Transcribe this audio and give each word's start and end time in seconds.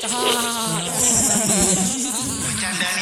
Candaan 0.00 0.80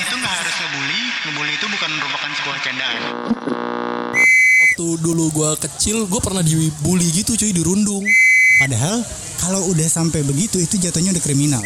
itu 0.03 0.15
nggak 0.19 0.35
harus 0.35 0.55
ngebully. 0.59 1.03
Ngebully 1.31 1.53
itu 1.55 1.67
bukan 1.71 1.91
merupakan 1.95 2.31
sebuah 2.43 2.59
candaan. 2.59 3.03
Waktu 4.59 4.87
dulu 4.99 5.31
gua 5.31 5.55
kecil, 5.55 6.11
gua 6.11 6.19
pernah 6.19 6.43
dibully 6.43 7.07
gitu 7.15 7.39
cuy 7.39 7.55
dirundung. 7.55 8.03
Padahal 8.59 8.99
kalau 9.39 9.71
udah 9.71 9.87
sampai 9.87 10.27
begitu 10.27 10.59
itu 10.59 10.75
jatuhnya 10.75 11.15
udah 11.15 11.23
kriminal. 11.23 11.63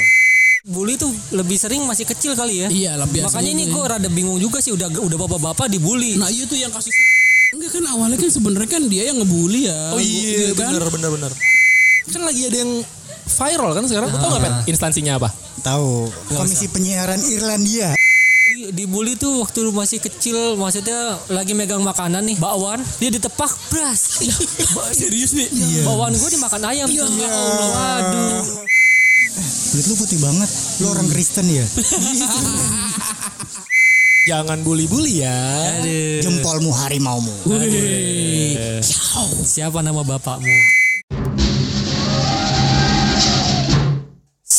Bully 0.68 1.00
tuh 1.00 1.08
lebih 1.32 1.56
sering 1.56 1.88
masih 1.88 2.04
kecil 2.04 2.36
kali 2.36 2.60
ya. 2.62 2.68
Iya 2.68 2.92
lah 3.00 3.08
biasanya. 3.08 3.32
Makanya 3.32 3.50
ini 3.56 3.64
gue 3.72 3.82
rada 3.82 4.08
bingung 4.12 4.36
juga 4.36 4.60
sih 4.60 4.76
udah 4.76 4.92
udah 5.00 5.16
bapak-bapak 5.16 5.72
dibully. 5.72 6.20
Nah 6.20 6.28
iya 6.28 6.44
tuh 6.44 6.60
yang 6.60 6.70
kasus 6.70 6.92
Enggak 7.56 7.80
kan 7.80 7.88
awalnya 7.88 8.20
kan 8.20 8.28
sebenarnya 8.28 8.68
kan 8.68 8.84
dia 8.84 9.08
yang 9.08 9.16
ngebully 9.16 9.64
ya. 9.64 9.96
Oh 9.96 10.00
iya, 10.00 10.52
kan? 10.56 10.72
bener 10.76 10.88
bener 10.92 11.10
bener. 11.16 11.32
Kan 12.08 12.24
lagi 12.24 12.48
ada 12.48 12.64
yang 12.64 12.72
viral 13.24 13.70
kan 13.72 13.84
sekarang. 13.84 14.08
Lu 14.08 14.16
tau 14.16 14.30
gak 14.32 14.42
Pet? 14.42 14.52
Instansinya 14.68 15.16
apa? 15.16 15.28
Tahu 15.60 16.10
Komisi 16.32 16.66
Penyiaran 16.66 17.20
Irlandia. 17.20 17.92
Di- 17.92 18.00
Dibully 18.74 19.14
tuh 19.14 19.40
waktu 19.40 19.62
lu 19.62 19.70
masih 19.70 19.96
kecil 19.96 20.54
maksudnya 20.54 21.14
lagi 21.28 21.54
megang 21.54 21.80
makanan 21.80 22.20
nih 22.22 22.36
bakwan 22.36 22.82
dia 22.98 23.08
ditepak 23.08 23.48
bras. 23.70 24.20
Serius 24.98 25.32
nih. 25.32 25.48
Bakwan 25.82 26.12
gue 26.12 26.30
dimakan 26.30 26.62
ayam. 26.66 26.86
Ya 26.86 27.02
Allah. 27.02 27.30
Waduh. 27.70 28.42
Kulit 29.72 29.86
lu 29.86 29.94
putih 29.96 30.18
banget. 30.20 30.50
Lu 30.78 30.90
orang 30.90 31.08
Kristen 31.08 31.46
ya? 31.48 31.64
Jangan 34.22 34.62
bully-bully 34.62 35.18
ya. 35.18 35.34
Jempolmu 36.20 36.70
harimaumu. 36.70 37.32
Siapa 39.42 39.80
nama 39.80 40.02
bapakmu? 40.04 40.81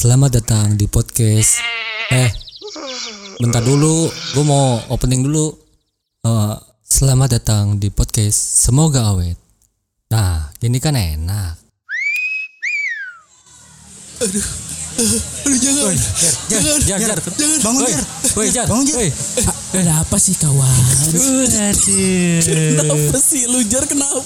Selamat 0.04 0.36
datang 0.36 0.76
di 0.76 0.84
podcast. 0.92 1.64
Eh, 2.12 2.28
bentar 3.40 3.64
dulu, 3.64 4.12
gue 4.12 4.44
mau 4.44 4.84
opening 4.92 5.24
dulu. 5.24 5.56
Eh, 6.28 6.56
selamat 6.84 7.40
datang 7.40 7.80
di 7.80 7.88
podcast. 7.88 8.36
Semoga 8.36 9.16
awet. 9.16 9.40
Nah, 10.12 10.52
ini 10.60 10.84
kan 10.84 11.00
enak. 11.00 11.56
Aduh 14.28 14.73
jangan. 15.64 15.96
jangan. 16.50 16.80
Jar, 16.86 17.00
jar, 17.02 17.20
Bangun, 17.64 17.82
Jar. 17.88 18.04
woi, 18.38 18.48
jar, 18.52 18.66
Bangun, 18.70 18.86
Jar. 18.86 18.98
woi. 19.02 19.10
Ada 19.74 20.06
apa 20.06 20.18
sih 20.22 20.38
kawan? 20.38 20.70
Kenapa 22.46 23.18
sih 23.18 23.50
lu 23.50 23.66
jar 23.66 23.90
kenapa? 23.90 24.22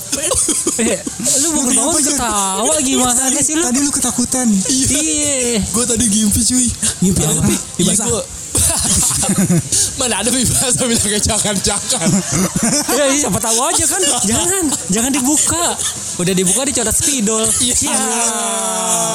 Eh, 0.77 0.99
lu 1.41 1.47
bangun 1.55 1.73
bangun 1.73 2.01
Kenapa, 2.03 2.27
ketawa 2.59 2.75
gimana 2.83 3.23
sih 3.39 3.55
lu? 3.55 3.63
Tadi 3.63 3.79
lu 3.79 3.91
ketakutan. 3.95 4.47
Iya. 4.51 5.63
Gue 5.71 5.83
tadi 5.87 6.05
ngimpi 6.05 6.41
cuy. 6.43 6.67
Ngimpi 7.01 7.21
apa? 7.23 7.53
Iya 7.79 7.93
gue. 7.95 8.21
Mana 9.99 10.21
ada 10.21 10.29
bahasa 10.29 10.83
bilang 10.85 11.03
kayak 11.03 11.23
jangan-jangan. 11.23 12.09
Ya, 12.93 13.03
iya, 13.09 13.17
siapa 13.27 13.39
tahu 13.41 13.57
aja 13.61 13.85
kan. 13.85 14.01
Jangan, 14.25 14.63
jangan 14.89 15.11
dibuka. 15.13 15.65
Udah 16.17 16.33
dibuka 16.33 16.61
dicoret 16.65 16.95
spidol. 16.95 17.45
Iya. 17.61 17.75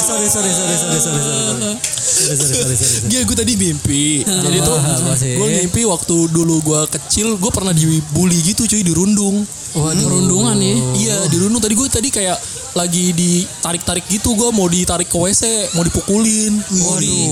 Sorry, 0.03 0.29
sorry, 0.29 0.53
sorry, 0.53 0.77
sorry, 0.77 0.99
sorry, 1.01 1.21
sorry. 1.21 1.75
Sorry, 2.03 2.37
sorry, 2.37 2.55
sorry, 2.55 2.77
sorry. 2.77 2.77
sorry. 2.77 3.11
Iya 3.11 3.21
gue 3.27 3.37
tadi 3.37 3.53
mimpi. 3.59 4.23
Jadi 4.23 4.59
tuh 4.63 4.79
gue 5.19 5.49
ngimpi 5.59 5.83
waktu 5.89 6.17
dulu 6.31 6.55
gue 6.63 6.81
kecil 6.99 7.39
gue 7.39 7.51
pernah 7.51 7.75
dibully 7.75 8.39
gitu 8.43 8.67
cuy 8.67 8.83
dirundung. 8.85 9.43
Waduh. 9.73 10.05
Perundungan 10.05 10.55
nih. 10.61 10.77
Iya 10.99 11.17
dirundung 11.33 11.63
tadi 11.63 11.75
gue 11.75 11.89
tadi 11.89 12.09
kayak 12.13 12.37
lagi 12.73 13.13
ditarik-tarik 13.13 14.09
gitu 14.09 14.33
gue 14.33 14.49
mau 14.53 14.65
ditarik 14.69 15.09
ke 15.09 15.17
WC 15.17 15.73
mau 15.77 15.85
dipukulin. 15.85 16.53
Waduh. 16.61 17.29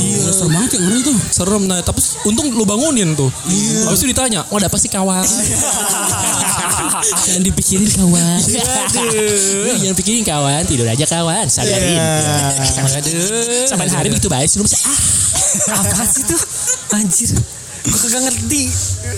Iya. 0.00 0.32
Serem 0.32 0.52
banget 0.56 0.70
yang 0.80 0.84
ngeri 0.88 1.00
tuh. 1.04 1.18
Serem 1.52 1.68
nah 1.68 1.84
tapi 1.84 2.00
untung 2.24 2.48
lu 2.48 2.64
bangunin 2.64 3.12
tuh. 3.12 3.28
Iya. 3.44 3.84
Habis 3.84 4.00
itu 4.00 4.08
ditanya, 4.16 4.40
"Oh, 4.48 4.56
ada 4.56 4.72
apa 4.72 4.80
sih 4.80 4.88
kawan?" 4.88 5.20
Jangan 7.28 7.44
dipikirin 7.44 7.92
kawan. 7.92 8.40
Aduh. 8.40 9.76
Jangan 9.76 9.96
pikirin 10.00 10.24
kawan, 10.24 10.64
tidur 10.64 10.88
aja 10.88 11.04
kawan, 11.04 11.52
sadarin. 11.52 12.00
Aduh. 12.00 13.68
Sampai 13.68 13.84
hari 13.92 14.08
begitu 14.08 14.32
baik 14.32 14.48
sebelum 14.48 14.64
ah 14.72 14.96
Apa 15.76 16.08
sih 16.08 16.24
tuh? 16.24 16.40
Anjir. 16.96 17.36
Gue 17.84 17.98
kagak 18.00 18.22
ngerti. 18.32 18.62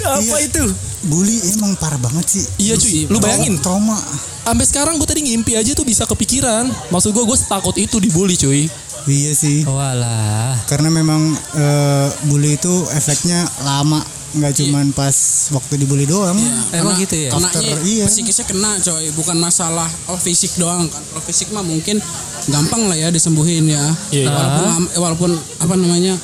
Apa 0.03 0.19
Iya. 0.19 0.51
itu? 0.51 0.65
Bully 1.07 1.37
emang 1.55 1.79
parah 1.79 2.01
banget 2.03 2.27
sih. 2.27 2.45
Iya 2.59 2.75
cuy, 2.75 3.07
lu 3.07 3.23
bayangin 3.23 3.61
Trauma. 3.63 3.95
Sampai 4.43 4.67
sekarang 4.67 4.99
gue 4.99 5.07
tadi 5.07 5.23
ngimpi 5.23 5.55
aja 5.55 5.71
tuh 5.77 5.87
bisa 5.87 6.03
kepikiran. 6.09 6.67
Maksud 6.91 7.15
gue 7.15 7.23
gue 7.23 7.39
takut 7.47 7.77
itu 7.79 7.97
dibully 8.03 8.35
cuy. 8.35 8.67
Iya 9.05 9.33
sih. 9.37 9.69
Walah. 9.69 10.57
Karena 10.65 10.89
memang 10.89 11.29
eh, 11.55 12.09
bully 12.27 12.57
itu 12.57 12.73
efeknya 12.93 13.45
lama. 13.63 14.01
Nggak 14.35 14.51
cuman 14.59 14.91
pas 14.91 15.15
waktu 15.55 15.79
dibully 15.79 16.11
doang. 16.11 16.35
Emang 16.75 16.99
gitu 16.99 17.15
ya? 17.15 17.31
Kenanya 17.31 17.55
After, 17.55 17.79
iya. 17.87 18.03
psikisnya 18.11 18.43
kena 18.43 18.83
coy, 18.83 19.07
bukan 19.15 19.39
masalah 19.39 19.87
oh 20.11 20.19
fisik 20.19 20.59
doang 20.59 20.91
kan. 20.91 21.03
Kalau 21.07 21.23
fisik 21.23 21.55
mah 21.55 21.63
mungkin 21.63 22.03
gampang 22.51 22.91
lah 22.91 22.99
ya 22.99 23.15
disembuhin 23.15 23.63
ya. 23.71 23.85
Iya. 24.11 24.27
Walaupun 24.27 24.67
walaupun 24.99 25.31
apa 25.63 25.75
namanya 25.79 26.19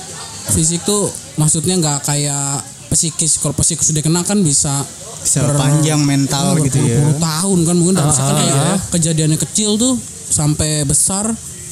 fisik 0.50 0.82
tuh 0.82 1.06
maksudnya 1.38 1.78
nggak 1.78 2.02
kayak 2.02 2.66
psikis. 2.90 3.38
Kalau 3.38 3.54
psikis 3.54 3.94
sudah 3.94 4.02
kena 4.02 4.26
kan 4.26 4.42
bisa 4.42 4.82
Bisa 5.20 5.44
panjang 5.54 6.00
mental 6.02 6.56
Oh, 6.56 6.64
gitu 6.64 6.80
ya. 6.80 6.96
tahun 7.20 7.58
kan 7.68 7.76
mungkin 7.76 7.92
dari 7.94 8.08
misalkan 8.08 8.36
kayak 8.40 8.90
kejadiannya 8.90 9.38
kecil 9.38 9.76
tuh 9.76 9.94
sampai 10.32 10.82
besar 10.82 11.28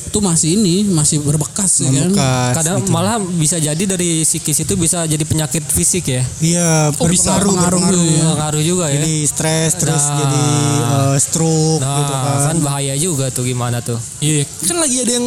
tuh 0.08 0.18
masih 0.18 0.56
ini 0.56 0.84
masih 0.84 1.20
berbekas 1.20 1.80
ya 1.80 1.88
kan. 1.88 2.10
Kadang 2.52 2.78
gitu. 2.80 2.90
malah 2.90 3.16
bisa 3.18 3.56
jadi 3.56 3.78
dari 3.78 4.22
psikis 4.22 4.60
itu 4.60 4.74
bisa 4.74 5.04
jadi 5.04 5.22
penyakit 5.22 5.62
fisik 5.62 6.08
ya. 6.08 6.22
Iya, 6.38 6.90
Oh, 6.94 7.06
bisa. 7.06 7.36
berpengaruh, 7.36 7.52
Pengaruh 7.54 7.80
berpengaruh. 7.80 8.16
ya. 8.18 8.28
Pengaruh 8.34 8.62
juga 8.62 8.84
ya. 8.88 8.94
Jadi 8.96 9.14
stres 9.24 9.70
terus 9.74 10.02
Nah. 10.02 10.16
jadi 10.18 10.42
eh, 10.82 11.16
stroke 11.18 11.80
Nah, 11.80 11.96
gitu 11.96 12.14
kan. 12.14 12.36
kan 12.44 12.56
bahaya 12.58 12.94
juga 12.94 13.24
tuh 13.28 13.44
gimana 13.44 13.78
tuh. 13.78 13.98
Iya, 14.18 14.42
kan 14.64 14.76
lagi 14.78 14.96
ada 14.98 15.12
yang 15.14 15.26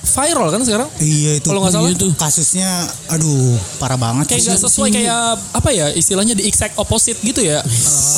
viral 0.00 0.48
kan 0.48 0.60
sekarang. 0.64 0.88
Iya 0.98 1.38
itu. 1.38 1.46
Kalau 1.48 1.60
nggak 1.60 1.74
salah 1.76 1.90
itu 1.92 2.06
kasusnya 2.16 2.70
aduh 3.08 3.54
parah 3.76 4.00
banget 4.00 4.32
Kayak 4.32 4.40
sih. 4.40 4.48
nggak 4.48 4.60
sesuai 4.64 4.88
kayak 4.90 5.22
apa 5.52 5.70
ya 5.70 5.86
istilahnya 5.92 6.34
di 6.34 6.48
exact 6.48 6.74
opposite 6.80 7.20
gitu 7.20 7.44
ya. 7.44 7.60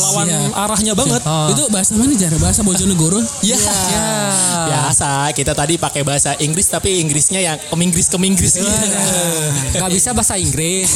Lawan 0.08 0.26
arahnya 0.54 0.94
banget. 0.94 1.20
Ah. 1.26 1.50
Itu 1.50 1.66
bahasa 1.68 1.98
mana 1.98 2.14
jar? 2.14 2.32
Bahasa 2.38 2.62
Bojonegoro? 2.62 3.18
Ya. 3.42 3.58
Biasa 4.68 5.34
kita 5.34 5.52
tadi 5.52 5.76
pakai 5.76 6.06
bahasa 6.06 6.32
Inggris 6.38 6.70
tapi 6.70 7.02
Inggrisnya 7.02 7.42
yang 7.42 7.58
keminggris 7.68 8.06
keminggris 8.08 8.56
gitu. 8.62 8.70
Gak 9.76 9.90
bisa 9.90 10.14
bahasa 10.14 10.38
Inggris. 10.38 10.88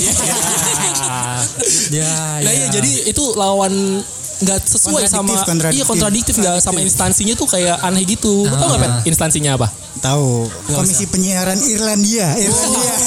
ya, 1.90 2.06
Nah 2.46 2.52
iya 2.52 2.66
jadi 2.70 3.10
itu 3.10 3.34
lawan 3.34 4.00
nggak 4.36 4.58
sesuai 4.68 5.08
sama 5.08 5.32
kontradiktif. 5.48 5.80
iya 5.80 5.84
kontradiktif 5.88 6.34
nggak 6.36 6.56
sama 6.60 6.84
instansinya 6.84 7.32
tuh 7.32 7.48
kayak 7.48 7.80
aneh 7.80 8.04
gitu. 8.04 8.44
Lu 8.44 8.52
tau 8.52 8.68
nggak 8.68 8.80
Pet, 8.84 8.92
instansinya 9.08 9.56
apa? 9.56 9.68
Tahu. 9.96 10.44
Komisi 10.76 11.08
Penyiaran 11.08 11.56
Irlandia. 11.56 12.36
Irlandia. 12.36 12.94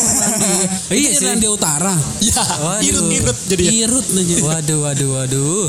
Iya 0.89 1.13
Itu 1.13 1.21
sih. 1.21 1.25
Irlandia 1.29 1.49
Utara. 1.53 1.93
Ya, 2.17 2.41
Waduh. 2.41 2.81
irut-irut 2.81 3.37
jadi 3.45 3.61
ya. 3.61 3.71
Irut 3.85 4.05
aja. 4.09 4.35
Waduh, 4.41 4.79
waduh, 4.81 5.09
waduh. 5.21 5.65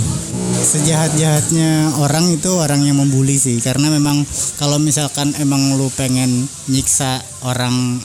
Sejahat-jahatnya 0.64 2.00
orang 2.00 2.32
itu 2.32 2.50
orang 2.56 2.80
yang 2.88 2.96
membuli 2.96 3.36
sih 3.36 3.60
karena 3.60 3.92
memang 3.92 4.24
kalau 4.56 4.80
misalkan 4.80 5.36
emang 5.36 5.76
lu 5.76 5.92
pengen 5.92 6.48
nyiksa 6.72 7.20
orang 7.44 8.00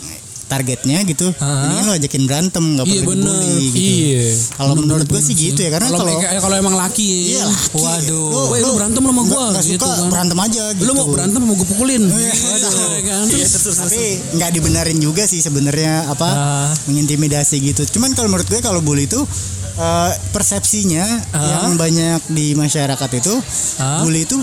targetnya 0.46 1.02
gitu, 1.04 1.28
ini 1.34 1.74
lu 1.82 1.92
ajakin 1.92 2.24
berantem 2.24 2.64
nggak 2.76 2.86
Iya, 2.86 3.02
perlu 3.02 3.14
dibully 3.16 3.66
gitu. 3.68 3.78
Iya. 3.82 4.26
Kalau 4.54 4.74
menurut 4.76 5.06
gue 5.06 5.18
sih 5.20 5.34
gitu 5.34 5.60
ya 5.60 5.70
karena 5.70 5.90
Kalau 5.90 6.06
kalau 6.16 6.56
emang 6.56 6.76
laki. 6.76 7.34
iya 7.34 7.44
laki, 7.44 7.76
Waduh. 7.76 8.30
lu, 8.30 8.42
Woi, 8.48 8.60
lu 8.60 8.70
berantem 8.74 9.02
sama 9.02 9.22
nggak- 9.22 9.50
nggak 9.52 9.66
gitu 9.66 9.82
suka 9.82 9.90
kan. 9.92 10.08
berantem 10.08 10.38
aja 10.40 10.64
gitu. 10.72 10.86
Lu 10.86 10.92
mau 10.94 11.08
berantem 11.08 11.40
mau 11.40 11.54
gue 11.54 11.68
pukulin. 11.68 12.04
Iya, 12.06 12.34
kan? 13.04 13.26
tapi 13.76 14.02
nggak 14.34 14.50
dibenarin 14.52 14.98
juga 14.98 15.24
sih 15.24 15.40
sebenarnya 15.40 16.08
apa 16.08 16.30
mengintimidasi 16.86 17.56
gitu. 17.64 17.82
Cuman 17.90 18.14
kalau 18.14 18.30
menurut 18.30 18.46
gue 18.46 18.60
kalau 18.60 18.80
bully 18.80 19.06
itu 19.06 19.20
eh, 19.76 20.12
persepsinya 20.32 21.04
yang 21.34 21.76
banyak 21.76 22.22
di 22.30 22.54
masyarakat 22.54 23.10
itu 23.14 23.34
Ah. 23.76 24.00
bully 24.00 24.24
itu 24.24 24.40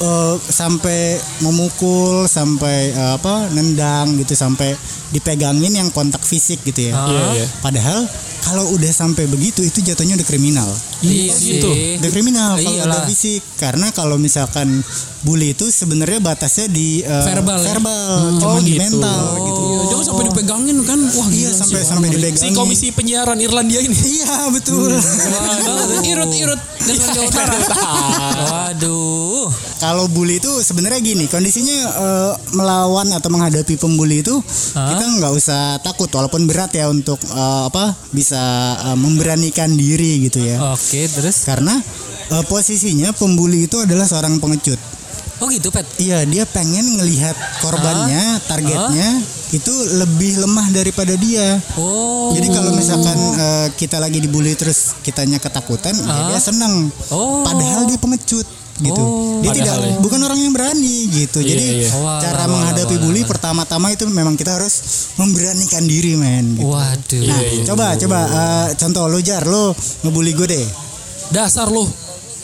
eh, 0.00 0.34
sampai 0.40 1.20
memukul, 1.42 2.26
sampai 2.26 2.94
eh, 2.94 3.12
apa 3.14 3.50
nendang 3.52 4.18
gitu, 4.18 4.34
sampai 4.34 4.74
dipegangin 5.14 5.74
yang 5.74 5.88
kontak 5.94 6.22
fisik 6.26 6.62
gitu 6.66 6.90
ya. 6.90 6.94
Iya, 6.94 7.22
iya. 7.38 7.46
Padahal 7.62 8.08
kalau 8.44 8.76
udah 8.76 8.92
sampai 8.92 9.24
begitu 9.24 9.60
itu 9.60 9.80
jatuhnya 9.80 10.14
udah 10.14 10.28
kriminal. 10.28 10.68
Iya 11.00 11.32
gitu. 11.32 11.68
sih. 11.72 11.96
Udah 11.96 12.10
kriminal 12.12 12.50
kalau 12.56 12.72
Iyalah. 12.76 12.86
udah 12.92 13.00
fisik 13.08 13.40
karena 13.56 13.88
kalau 13.90 14.16
misalkan 14.16 14.84
bully 15.20 15.56
itu 15.56 15.64
sebenarnya 15.66 16.20
batasnya 16.20 16.68
di 16.68 17.00
eh, 17.00 17.24
Verbal 17.24 17.56
ya? 17.56 17.72
verbal 17.72 18.12
Oh, 18.14 18.36
cuma 18.36 18.60
di 18.60 18.76
gitu. 18.76 18.82
mental 18.84 19.20
gitu. 19.40 19.62
Iya, 19.64 19.82
jangan 19.88 20.04
sampai 20.04 20.24
dipegangin 20.28 20.76
kan. 20.84 21.00
Wah, 21.00 21.28
Iya, 21.32 21.50
sampai 21.50 21.80
sampai 21.80 22.08
dipegang. 22.10 22.44
Si 22.44 22.48
komisi 22.52 22.86
penyiaran 22.92 23.38
Irlandia 23.40 23.80
ini. 23.80 23.96
Iya 24.14 24.52
betul. 24.52 24.92
Irut 26.04 26.30
irut 26.30 26.60
Irlandia 26.84 27.22
Utara. 27.28 27.56
Waduh. 28.44 29.48
Kalau 29.76 30.08
bully 30.08 30.40
itu 30.40 30.48
sebenarnya 30.60 31.00
gini, 31.00 31.24
kondisinya 31.26 31.76
eh, 31.92 32.32
melawan 32.52 33.08
atau 33.10 33.28
menghadapi 33.28 33.76
pembuli 33.76 34.20
itu 34.20 34.32
kita 34.72 35.04
nggak 35.20 35.32
usah 35.32 35.76
takut 35.80 36.08
walaupun 36.08 36.44
berat 36.44 36.72
ya 36.72 36.88
untuk 36.88 37.20
eh, 37.20 37.62
apa 37.68 37.92
bisa 38.10 38.33
eh, 38.34 38.96
memberanikan 38.98 39.70
diri 39.72 40.26
gitu 40.26 40.42
ya. 40.42 40.74
Oke, 40.74 41.06
terus. 41.06 41.46
Karena 41.46 41.78
eh, 42.34 42.44
posisinya 42.50 43.14
pembuli 43.14 43.70
itu 43.70 43.78
adalah 43.78 44.04
seorang 44.04 44.42
pengecut. 44.42 44.76
Oh 45.42 45.50
gitu, 45.50 45.70
Pet. 45.74 45.84
Iya, 45.98 46.22
dia 46.24 46.46
pengen 46.46 46.98
ngelihat 46.98 47.34
korbannya, 47.58 48.38
targetnya 48.46 49.08
itu 49.54 49.74
lebih 49.98 50.42
lemah 50.46 50.66
daripada 50.74 51.14
dia. 51.18 51.58
Oh. 51.78 52.34
Jadi 52.34 52.48
kalau 52.50 52.70
misalkan 52.74 53.18
eh, 53.18 53.68
kita 53.78 53.98
lagi 54.02 54.18
dibully 54.18 54.54
terus 54.58 54.98
kitanya 55.02 55.38
ketakutan, 55.42 55.94
ya 55.94 56.34
dia 56.34 56.40
seneng. 56.40 56.90
Oh. 57.10 57.42
Padahal 57.46 57.86
dia 57.86 57.98
pengecut 57.98 58.63
gitu. 58.82 59.04
dia 59.44 59.52
tidak 59.54 59.76
ya. 59.78 59.98
bukan 60.02 60.20
orang 60.26 60.38
yang 60.40 60.50
berani 60.50 61.06
gitu. 61.12 61.38
Jadi 61.44 61.86
iya. 61.86 61.90
Walah, 61.94 62.18
cara 62.18 62.34
walah, 62.34 62.46
menghadapi 62.50 62.94
walah, 62.98 63.04
bully 63.06 63.22
pertama-tama 63.22 63.86
itu 63.94 64.02
memang 64.10 64.34
kita 64.34 64.58
harus 64.58 64.74
memberanikan 65.14 65.82
diri, 65.86 66.18
men. 66.18 66.58
Gitu. 66.58 66.66
Waduh. 66.66 67.22
Nah, 67.22 67.40
coba 67.70 67.86
coba 67.94 68.18
eh, 68.26 68.68
contoh 68.74 69.04
lo 69.06 69.18
jar 69.22 69.44
lo 69.46 69.70
ngebully 70.02 70.34
gue 70.34 70.48
deh. 70.50 70.66
Dasar 71.30 71.70
lo. 71.70 71.86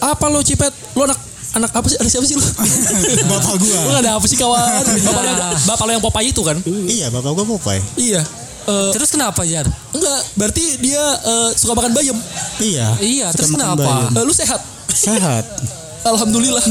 Apa 0.01 0.31
lo 0.31 0.41
Cipet? 0.47 0.71
Lo 0.95 1.11
anak 1.11 1.19
anak 1.59 1.71
apa 1.75 1.87
sih? 1.91 1.99
Ada 1.99 2.09
siapa 2.09 2.27
sih 2.31 2.37
lo? 2.39 2.47
Bapak 3.31 3.55
gua. 3.59 3.81
Lo 3.91 3.97
ada 3.99 4.11
apa 4.15 4.27
sih 4.31 4.39
kawan? 4.39 4.87
Bapak 5.07 5.21
lo 5.23 5.29
yang, 5.29 5.41
bapak 5.67 5.85
lo 5.87 5.91
yang 5.99 6.05
Popeye 6.05 6.31
itu 6.31 6.43
kan? 6.47 6.57
iya, 6.87 7.07
bapak 7.11 7.31
gue 7.35 7.47
Popeye. 7.59 7.83
Iya. 7.99 8.23
Eh, 8.71 8.93
Terus 8.95 9.11
kenapa, 9.11 9.43
Jar? 9.43 9.67
enggak, 9.91 10.21
berarti 10.37 10.65
dia 10.79 11.01
eh, 11.01 11.51
suka 11.57 11.73
makan 11.75 11.93
bayam. 11.97 12.17
Iya. 12.61 12.95
Iya, 13.01 13.27
terus 13.33 13.51
kenapa? 13.57 13.83
bayam. 13.83 14.13
Eh, 14.15 14.25
lu 14.25 14.35
sehat? 14.37 14.61
Sehat. 14.93 15.45
Alhamdulillah. 16.03 16.65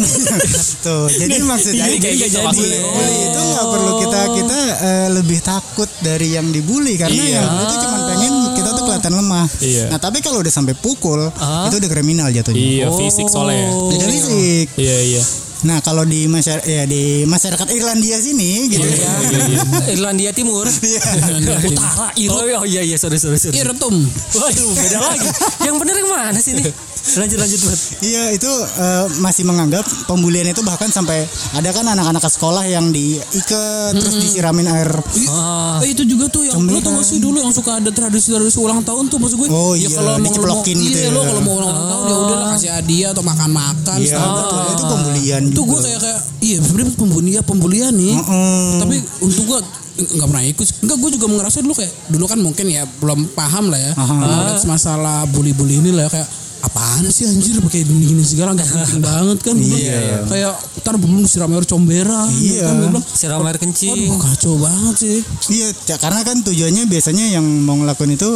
Tuh, 0.82 1.06
jadi 1.08 1.38
maksudnya 1.44 1.86
Ini 1.86 1.98
kayak 1.98 2.16
gitu 2.20 2.38
bully, 2.40 2.50
maksudnya. 2.50 2.82
bully 2.82 3.16
itu 3.26 3.40
nggak 3.40 3.66
perlu 3.68 3.92
kita 4.00 4.20
kita 4.34 4.58
eh, 4.80 5.08
lebih 5.12 5.40
takut 5.40 5.90
dari 6.00 6.34
yang 6.34 6.50
dibully 6.50 6.98
karena 6.98 7.14
Iya. 7.14 7.38
yang 7.38 7.50
itu 7.62 7.76
cuma 7.78 7.98
pengen 8.08 8.34
kita 8.54 8.70
tuh 8.74 8.84
kelihatan 8.84 9.14
lemah. 9.16 9.48
Iya. 9.60 9.86
Nah, 9.88 10.00
tapi 10.00 10.18
kalau 10.20 10.42
udah 10.42 10.50
sampai 10.50 10.74
pukul, 10.74 11.30
itu 11.68 11.76
udah 11.78 11.90
kriminal 11.90 12.28
jatuhnya. 12.30 12.58
iya, 12.58 12.88
fisik 12.90 13.28
soalnya. 13.28 13.70
Beda 13.88 14.06
fisik. 14.08 14.68
Iya, 14.76 14.98
iya. 15.06 15.24
Nah, 15.60 15.84
kalau 15.84 16.08
di 16.08 16.24
masyarakat 16.32 16.64
ya 16.64 16.88
di 16.88 17.28
masyarakat 17.28 17.68
Irlandia 17.76 18.16
sini 18.24 18.72
gitu 18.72 18.88
ya. 18.88 19.12
Irlandia 19.96 20.32
Timur. 20.32 20.64
Utara, 20.64 22.16
Oh, 22.32 22.64
oh 22.64 22.66
iya 22.68 22.80
iya 22.80 22.96
sorry 22.96 23.20
sorry 23.20 23.36
sorry. 23.36 23.60
Irutum. 23.60 23.92
Waduh, 24.40 24.72
beda 24.72 24.98
lagi. 25.04 25.28
Yang 25.68 25.76
bener 25.84 25.96
yang 26.00 26.10
mana 26.12 26.40
sih 26.40 26.56
ini? 26.56 26.64
Lanjut 27.20 27.40
lanjut 27.42 27.60
buat. 27.64 27.80
Iya 28.06 28.24
itu 28.36 28.52
eh, 28.78 29.06
masih 29.24 29.44
menganggap 29.48 29.82
pembulian 30.06 30.46
itu 30.46 30.62
bahkan 30.62 30.92
sampai 30.92 31.26
ada 31.56 31.70
kan 31.72 31.88
anak-anak 31.88 32.22
sekolah 32.22 32.68
yang 32.68 32.92
diikat 32.94 33.96
terus 33.96 34.20
disiramin 34.20 34.68
air. 34.68 34.92
Ah. 35.32 35.80
Eh, 35.82 35.96
itu 35.96 36.04
juga 36.06 36.28
tuh 36.30 36.46
yang 36.46 36.60
lu 36.60 36.78
tau 36.84 36.94
gak 37.00 37.08
sih 37.08 37.18
dulu 37.24 37.40
yang 37.42 37.56
suka 37.56 37.80
ada 37.82 37.90
tradisi-tradisi 37.90 38.60
ulang 38.62 38.84
tahun 38.84 39.08
tuh 39.10 39.18
maksud 39.18 39.38
gue. 39.42 39.48
Oh 39.50 39.74
ya 39.74 39.88
iya, 39.88 39.96
kalau 39.96 40.12
emang 40.20 40.22
lu 40.22 40.22
mau 40.22 40.28
diceplokin 40.30 40.78
gitu 40.78 40.98
iya 41.00 41.08
ya. 41.10 41.16
lo 41.16 41.22
kalau 41.24 41.42
mau 41.42 41.54
ulang 41.64 41.72
tahun 41.74 42.04
ya 42.04 42.16
udah 42.20 42.38
lah, 42.38 42.48
kasih 42.54 42.72
hadiah 42.78 43.10
atau 43.16 43.24
makan-makan. 43.26 43.98
Iya 44.04 44.20
betul 44.20 44.60
itu 44.70 44.84
pembulian. 44.86 45.44
Itu 45.50 45.62
gue 45.66 45.80
kayak 45.82 46.00
kayak 46.00 46.20
iya 46.46 46.58
sebenarnya 46.62 46.94
pembulian 46.96 47.44
pembulian 47.44 47.94
nih. 47.94 48.16
Mm-mm. 48.16 48.80
Tapi 48.86 48.96
untuk 49.26 49.44
gue 49.50 49.60
nggak 50.00 50.28
pernah 50.32 50.46
ikut. 50.48 50.66
Enggak 50.86 50.98
gue 51.04 51.10
juga 51.20 51.26
ngerasa 51.28 51.58
dulu 51.60 51.74
kayak 51.76 51.94
dulu 52.08 52.26
kan 52.30 52.40
mungkin 52.40 52.66
ya 52.72 52.88
belum 53.04 53.20
paham 53.36 53.68
lah 53.68 53.82
ya. 53.82 53.92
Knowledge 53.98 54.64
masalah 54.64 55.28
bully-bully 55.34 55.84
ini 55.84 55.92
lah 55.92 56.08
ya, 56.08 56.22
kayak 56.22 56.28
apaan 56.60 57.08
sih 57.08 57.26
anjir? 57.26 57.58
Pakai 57.60 57.82
gini-gini 57.82 58.22
segala 58.22 58.54
nggak 58.54 58.68
penting 58.68 59.02
banget 59.10 59.38
kan? 59.42 59.56
Gua 59.56 59.78
bilang, 59.78 60.28
kayak 60.28 60.54
ntar 60.80 60.96
belum 60.96 61.22
disiram 61.22 61.52
air 61.52 61.66
comberan 61.66 62.30
Iya. 62.32 62.64
kan 62.64 62.74
gue 62.76 62.90
bilang 62.90 63.06
Siram 63.06 63.44
air 63.44 63.58
kencing. 63.58 63.92
Waduh 64.10 64.20
kacau 64.22 64.54
banget 64.56 64.96
sih. 64.96 65.18
Iya, 65.50 65.68
karena 65.98 66.22
kan 66.22 66.38
tujuannya 66.42 66.84
biasanya 66.86 67.26
yang 67.30 67.46
mau 67.62 67.76
ngelakuin 67.76 68.14
itu 68.14 68.30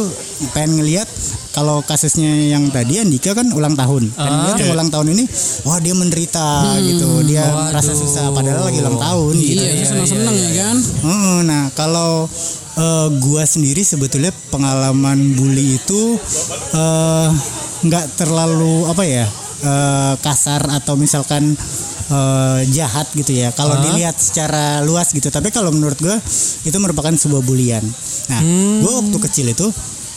pengen 0.50 0.78
ngelihat 0.78 1.08
kalau 1.50 1.80
kasusnya 1.80 2.28
yang 2.50 2.68
tadi 2.68 2.98
Andika 2.98 3.32
kan 3.32 3.48
ulang 3.50 3.74
tahun. 3.74 4.10
Pengen 4.10 4.38
ngeliat 4.40 4.58
yang 4.58 4.72
ulang 4.72 4.90
tahun 4.90 5.06
ini, 5.12 5.24
wah 5.62 5.78
dia 5.78 5.94
menderita 5.94 6.46
gitu, 6.80 7.22
dia 7.24 7.44
merasa 7.70 7.92
susah 7.92 8.28
padahal 8.30 8.64
lagi 8.64 8.78
ulang 8.78 8.98
tahun 8.98 9.32
gitu. 9.34 9.62
Iya, 9.62 9.84
seneng-seneng 9.84 10.34
ya 10.34 10.50
kan. 10.60 10.76
Heeh, 10.80 11.38
nah 11.44 11.62
kalau 11.72 12.26
eh, 12.74 13.08
gua 13.18 13.42
sendiri 13.44 13.80
sebetulnya 13.80 14.34
pengalaman 14.48 15.16
bully 15.32 15.78
itu 15.78 16.18
eh, 16.72 17.28
nggak 17.84 18.16
terlalu 18.16 18.88
apa 18.88 19.04
ya 19.04 19.26
eh, 19.60 20.14
kasar 20.24 20.64
atau 20.72 20.96
misalkan 20.96 21.52
eh, 22.10 22.60
jahat 22.72 23.08
gitu 23.12 23.36
ya. 23.36 23.52
Kalau 23.52 23.76
dilihat 23.84 24.16
secara 24.16 24.80
luas 24.82 25.12
gitu. 25.12 25.28
Tapi 25.28 25.52
kalau 25.52 25.70
menurut 25.70 26.00
gua 26.00 26.16
itu 26.64 26.76
merupakan 26.80 27.12
sebuah 27.12 27.44
bulian. 27.44 27.84
Nah, 28.32 28.40
gua 28.80 29.04
waktu 29.04 29.18
kecil 29.28 29.46
itu 29.52 29.68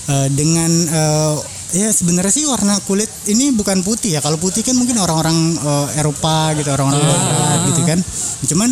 eh, 0.08 0.28
dengan 0.32 0.72
eh, 0.72 1.36
ya 1.76 1.92
sebenarnya 1.92 2.32
sih 2.32 2.48
warna 2.48 2.80
kulit 2.88 3.12
ini 3.28 3.52
bukan 3.52 3.84
putih 3.84 4.16
ya. 4.16 4.20
Kalau 4.24 4.40
putih 4.40 4.64
kan 4.64 4.76
mungkin 4.80 4.96
orang-orang 4.98 5.36
eh, 5.60 6.00
Eropa 6.00 6.56
gitu, 6.56 6.72
orang-orang 6.72 7.04
barat 7.04 7.60
gitu 7.72 7.82
kan. 7.84 8.00
Cuman 8.48 8.70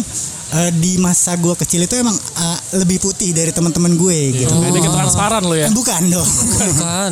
eh, 0.51 0.71
di 0.75 0.97
masa 0.97 1.33
gua 1.35 1.55
kecil 1.55 1.81
itu 1.81 1.95
emang 1.95 2.13
eh, 2.13 2.59
lebih 2.77 2.99
putih 2.99 3.31
dari 3.31 3.49
teman-teman 3.49 3.95
gue 3.95 4.19
gitu 4.35 4.51
kan. 4.51 4.69
Ada 4.69 4.91
transparan 4.91 5.43
lo 5.43 5.55
ya. 5.55 5.67
Bukan 5.71 6.01
dong. 6.09 6.29
Bukan. 6.29 7.11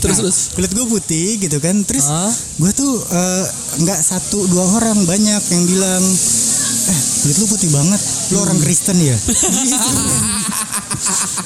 Terus 0.00 0.16
Nah, 0.22 0.28
terus. 0.28 0.38
kulit 0.54 0.70
gue 0.70 0.86
putih 0.86 1.26
gitu 1.38 1.58
kan. 1.58 1.76
Terus 1.84 2.06
Hah? 2.06 2.30
gue 2.30 2.70
tuh 2.72 2.92
eh, 3.10 3.44
nggak 3.82 4.00
satu 4.00 4.46
dua 4.48 4.64
orang 4.78 4.98
banyak 5.04 5.42
yang 5.50 5.62
bilang 5.66 6.02
eh 6.82 7.00
kulit 7.22 7.36
lu 7.38 7.46
putih 7.46 7.70
banget. 7.70 8.00
Lu 8.32 8.38
orang 8.40 8.58
Kristen 8.60 8.96
ya? 8.98 9.16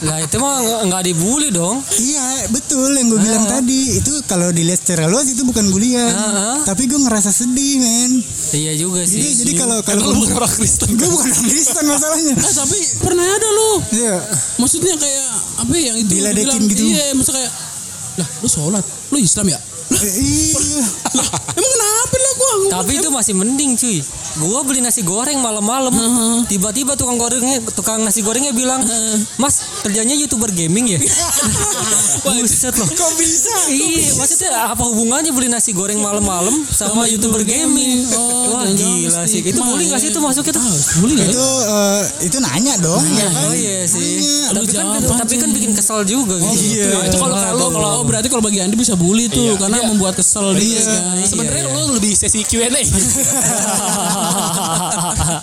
Lah 0.03 0.21
itu 0.21 0.37
mah 0.37 0.55
nggak- 0.85 1.05
dibully 1.05 1.49
dong. 1.49 1.81
iya 1.97 2.21
betul 2.49 2.91
yang 2.91 3.07
gue 3.07 3.19
bilang 3.19 3.45
tadi 3.47 3.97
itu 3.97 4.13
kalau 4.25 4.51
dilihat 4.51 4.79
secara 4.79 5.07
luas 5.07 5.27
itu 5.27 5.43
bukan 5.43 5.71
bulian. 5.71 6.11
Ah. 6.11 6.61
Tapi 6.63 6.85
gue 6.85 6.99
ngerasa 6.99 7.31
sedih 7.31 7.75
men. 7.79 8.13
Iya 8.53 8.73
juga 8.77 9.03
Jadi 9.03 9.23
sih. 9.23 9.35
jadi 9.41 9.53
kalau 9.55 9.79
Karena 9.81 10.03
kalau 10.03 10.13
lu 10.13 10.21
bukan 10.21 10.37
orang 10.37 10.53
Kristen. 10.53 10.89
gue 10.93 11.07
bukan 11.07 11.29
orang 11.29 11.47
Kristen 11.47 11.85
masalahnya. 11.87 12.35
Ah, 12.35 12.53
tapi 12.55 12.79
pernah 12.99 13.25
ada 13.25 13.49
lu. 13.49 13.71
Iya. 13.93 14.15
Maksudnya 14.57 14.95
kayak 14.95 15.29
apa 15.57 15.73
ya, 15.73 15.83
yang 15.87 15.97
itu 15.97 16.11
Diledekin 16.11 16.37
dibilang, 16.37 16.63
gitu. 16.67 16.83
Iya, 16.87 17.07
maksudnya 17.13 17.39
kayak 17.39 17.53
lah 18.17 18.29
lu 18.41 18.49
sholat, 18.49 18.85
lu 19.11 19.17
Islam 19.19 19.47
ya? 19.47 19.59
Eh, 19.87 20.15
iya. 20.19 20.83
Lah, 21.17 21.27
emang 21.55 21.71
kenapa? 21.71 21.86
Tapi 22.67 22.93
itu 22.99 23.09
masih 23.13 23.33
mending 23.37 23.79
cuy. 23.79 23.99
Gua 24.37 24.61
beli 24.67 24.85
nasi 24.85 25.01
goreng 25.01 25.41
malam-malam. 25.41 25.95
Tiba-tiba 26.51 26.99
tukang 26.99 27.17
gorengnya, 27.17 27.63
tukang 27.73 28.05
nasi 28.05 28.21
gorengnya 28.21 28.53
bilang, 28.53 28.83
Mas 29.41 29.81
kerjanya 29.87 30.15
youtuber 30.19 30.51
gaming 30.53 30.97
ya? 30.97 30.99
Buset 32.27 32.75
loh. 32.77 32.89
Kok 32.89 33.13
bisa? 33.19 33.55
Iya, 33.71 34.11
maksudnya 34.19 34.51
apa 34.71 34.83
hubungannya 34.87 35.31
beli 35.35 35.49
nasi 35.51 35.71
goreng 35.75 35.99
malam-malam 35.99 36.53
sama, 36.71 37.07
youtuber 37.07 37.43
gaming? 37.43 38.07
Oh, 38.15 38.57
Wah 38.57 38.67
gila 38.71 39.23
sih. 39.27 39.41
Itu 39.43 39.61
bully 39.63 39.91
gak 39.91 40.01
sih 40.03 40.11
itu 40.11 40.21
masuknya 40.23 40.55
tuh? 40.57 40.65
Bully 41.03 41.13
nggak 41.19 41.29
ya? 41.29 41.35
Itu 41.35 41.47
eh, 41.47 42.03
itu 42.29 42.39
nanya 42.43 42.75
dong. 42.83 43.03
ya 43.03 43.27
kan? 43.29 43.45
Oh 43.47 43.55
iya 43.55 43.79
sih. 43.87 44.01
Nanya. 44.01 44.39
Tapi 44.47 44.67
kan, 44.71 44.85
jawab 44.87 45.19
tapi 45.19 45.35
kan 45.39 45.51
bikin 45.51 45.73
kesel 45.75 46.01
juga 46.07 46.35
gitu. 46.39 46.55
iya. 46.55 46.87
Nah, 46.91 47.03
itu 47.09 47.17
kalau 47.19 47.37
kalau 47.37 47.69
kalau 47.75 47.91
oh, 48.01 48.05
berarti 48.07 48.29
kalau 48.31 48.43
bagi 48.45 48.59
Andi 48.63 48.77
bisa 48.79 48.95
bully 48.95 49.27
tuh 49.31 49.59
karena 49.59 49.79
membuat 49.91 50.15
kesel 50.19 50.55
dia 50.55 50.81
kan. 50.83 51.25
Sebenarnya 51.27 51.65
lo 51.71 51.99
lebih 51.99 52.13
sesi 52.15 52.43
Q&A. 52.47 52.66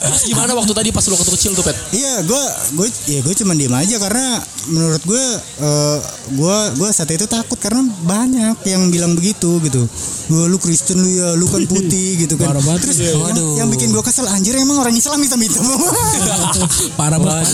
Terus 0.04 0.24
gimana 0.28 0.52
waktu 0.58 0.74
tadi 0.76 0.90
pas 0.92 1.06
lo 1.08 1.16
waktu 1.16 1.32
kecil 1.36 1.52
tuh, 1.56 1.64
Pet? 1.64 1.76
Iya, 1.96 2.24
gue 2.28 2.44
gue 2.80 2.88
ya 3.10 3.20
gue 3.24 3.34
cuma 3.44 3.54
diem 3.56 3.74
aja 3.74 3.96
karena 4.00 4.42
menurut 4.72 5.04
gue 5.04 5.26
eh, 5.64 6.00
gue 6.40 6.58
gue 6.80 6.90
saat 6.92 7.10
itu 7.12 7.28
takut 7.28 7.60
karena 7.60 7.84
banyak 8.04 8.58
yang 8.68 8.88
bilang 8.92 9.14
begitu 9.16 9.60
gitu. 9.64 9.84
Gue 10.32 10.44
lu 10.48 10.58
Kristen 10.60 11.04
lu 11.04 11.10
ya, 11.10 11.36
lu 11.36 11.48
kan 11.52 11.64
putih 11.68 12.16
gitu 12.28 12.36
kan. 12.40 12.56
Parah 12.56 12.64
banget. 12.64 12.82
Terus 12.90 12.98
Iya, 13.04 13.20
yang, 13.20 13.66
yang 13.66 13.70
bikin 13.74 13.92
gue 13.92 14.04
kesel 14.06 14.24
anjir 14.30 14.56
emang 14.56 14.80
orang 14.80 14.96
Islam 14.96 15.20
hitam 15.20 15.40
hitam. 15.42 15.60
Parah 17.00 17.20
banget. 17.20 17.48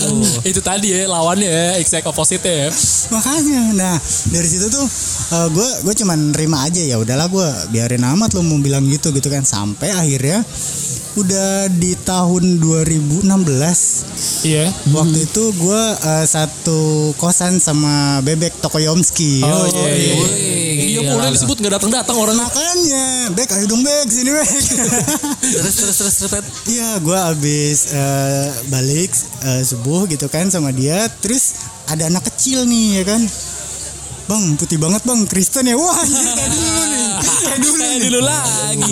Itu 0.46 0.60
tadi 0.62 0.94
ya 0.94 1.10
lawannya 1.10 1.48
ya, 1.48 1.66
exact 1.82 2.06
opposite 2.06 2.44
ya. 2.44 2.70
Makanya, 3.10 3.74
nah 3.74 3.96
dari 4.30 4.46
situ 4.46 4.70
tuh 4.70 4.86
gue 5.50 5.68
gue 5.86 5.94
cuma 6.02 6.14
nerima 6.14 6.62
aja 6.66 6.78
ya 6.82 6.98
udahlah 7.00 7.26
gue 7.26 7.48
biarin 7.74 8.02
amat 8.02 8.34
lu 8.38 8.42
mau 8.46 8.58
bilang 8.62 8.86
gitu 8.86 9.10
gitu 9.10 9.26
kan 9.26 9.42
sampai 9.50 9.90
akhirnya 9.90 10.46
udah 11.18 11.66
di 11.74 11.98
tahun 12.06 12.62
2016 12.62 13.26
Iya. 14.46 14.72
Waktu 14.94 15.18
itu 15.26 15.44
gue 15.58 15.82
satu 16.24 17.12
kosan 17.20 17.60
sama 17.60 18.24
bebek 18.24 18.56
Tokoyomski. 18.62 19.44
Oh, 19.44 19.66
iya, 19.68 19.92
iya. 19.92 20.14
Dia 20.80 21.00
mulu 21.04 21.20
yang 21.20 21.34
disebut 21.36 21.56
nggak 21.60 21.74
datang 21.76 21.92
datang 21.92 22.16
orang. 22.16 22.36
Makanya, 22.40 23.32
Bek 23.36 23.52
ayo 23.52 23.68
dong 23.68 23.84
Bek 23.84 24.08
sini 24.08 24.30
Bek. 24.32 24.48
terus 25.44 25.74
terus 25.76 25.96
terus 25.96 26.14
terus. 26.24 26.44
Iya, 26.68 26.88
gue 27.04 27.18
abis 27.36 27.78
eh, 27.92 28.48
balik 28.72 29.10
eh, 29.44 29.62
subuh 29.64 30.08
gitu 30.08 30.26
kan 30.32 30.48
sama 30.48 30.72
dia, 30.72 31.08
terus 31.20 31.56
ada 31.90 32.08
anak 32.08 32.24
kecil 32.32 32.64
nih 32.64 33.02
ya 33.02 33.04
kan. 33.04 33.22
Bang, 34.30 34.54
putih 34.54 34.78
banget 34.78 35.02
bang, 35.02 35.26
Kristen 35.26 35.66
ya. 35.66 35.74
Wah, 35.74 35.90
anjir, 35.90 36.22
kayak 36.22 36.50
dulu 36.54 36.82
nih. 36.86 37.06
Kayak 37.42 37.58
dulu 37.58 37.82
Kayak 37.82 38.00
dulu 38.06 38.20
lagi. 38.22 38.90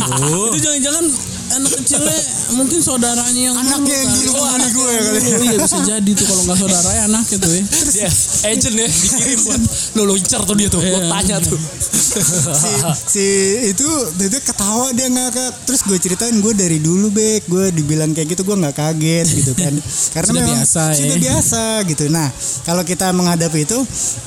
Itu 0.51 0.59
jangan-jangan 0.67 1.05
anak 1.51 1.73
kecilnya 1.75 2.19
mungkin 2.51 2.79
saudaranya 2.79 3.43
yang 3.45 3.57
Anaknya 3.57 3.97
yang 3.97 4.11
dulu 4.11 4.27
dulu 4.27 4.33
kan. 4.35 4.51
kali 4.51 4.69
gue 4.71 4.89
ya 4.89 5.01
kali. 5.01 5.19
Oh, 5.19 5.43
iya 5.43 5.57
bisa 5.59 5.79
jadi 5.83 6.11
tuh 6.13 6.27
kalau 6.27 6.43
nggak 6.45 6.59
saudara 6.59 6.91
ya 6.91 7.03
anak 7.07 7.25
itu 7.27 7.49
ya. 7.49 7.63
Dia 7.89 8.11
agent 8.47 8.75
ya 8.75 8.87
dikirim 8.87 9.39
buat 9.43 9.61
lo 9.95 10.03
lo 10.05 10.15
incar 10.15 10.41
tuh 10.43 10.55
dia 10.55 10.69
tuh. 10.69 10.81
Lo 10.81 10.99
Iya. 10.99 11.09
tanya 11.11 11.37
tuh. 11.41 11.59
si, 12.55 12.71
si 13.07 13.27
itu 13.69 13.89
dia 14.17 14.41
ketawa 14.41 14.91
dia 14.91 15.07
ngakak 15.07 15.53
terus 15.65 15.81
gue 15.83 15.99
ceritain 15.99 16.35
gue 16.35 16.53
dari 16.53 16.79
dulu 16.79 17.09
bek 17.09 17.47
gue 17.47 17.71
dibilang 17.71 18.11
kayak 18.11 18.29
gitu 18.29 18.43
gue 18.43 18.57
nggak 18.57 18.75
kaget 18.75 19.27
gitu 19.29 19.53
kan 19.55 19.75
karena 20.15 20.29
Sudah 20.29 20.43
memang 20.43 20.57
biasa, 20.59 20.83
ya. 20.89 20.97
sudah 20.99 21.19
biasa 21.19 21.63
gitu 21.87 22.05
nah 22.09 22.29
kalau 22.65 22.83
kita 22.83 23.13
menghadapi 23.13 23.63
itu 23.63 23.79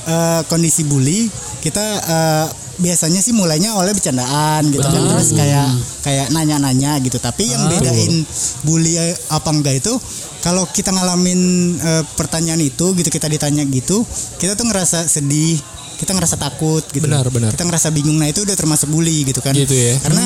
eh, 0.06 0.40
kondisi 0.46 0.82
bully 0.82 1.28
kita 1.60 1.84
eh, 2.02 2.46
biasanya 2.80 3.20
sih 3.20 3.34
mulainya 3.36 3.76
oleh 3.76 3.92
bercandaan 3.92 4.68
gitu 4.70 4.84
kan. 4.84 5.02
Terus 5.12 5.28
kayak 5.36 5.68
kayak 6.06 6.26
nanya-nanya 6.32 6.96
gitu. 7.04 7.20
Tapi 7.20 7.50
yang 7.50 7.68
bedain 7.68 8.24
bully 8.64 8.96
apa 9.28 9.50
enggak 9.52 9.80
itu 9.82 9.94
kalau 10.42 10.66
kita 10.66 10.90
ngalamin 10.90 11.40
eh, 11.78 12.02
pertanyaan 12.18 12.58
itu 12.58 12.92
gitu 12.98 13.08
kita 13.08 13.30
ditanya 13.30 13.62
gitu 13.62 14.02
kita 14.42 14.58
tuh 14.58 14.66
ngerasa 14.66 15.06
sedih 15.06 15.56
kita 16.02 16.12
ngerasa 16.12 16.36
takut 16.36 16.82
gitu 16.84 17.02
Benar, 17.02 17.26
benar. 17.28 17.50
kita 17.50 17.62
ngerasa 17.62 17.88
bingung 17.88 18.18
nah 18.18 18.26
itu 18.26 18.42
udah 18.42 18.52
termasuk 18.52 18.88
bully 18.88 19.22
gitu 19.24 19.38
kan 19.38 19.54
Gitu 19.54 19.70
ya. 19.70 19.94
karena 20.00 20.22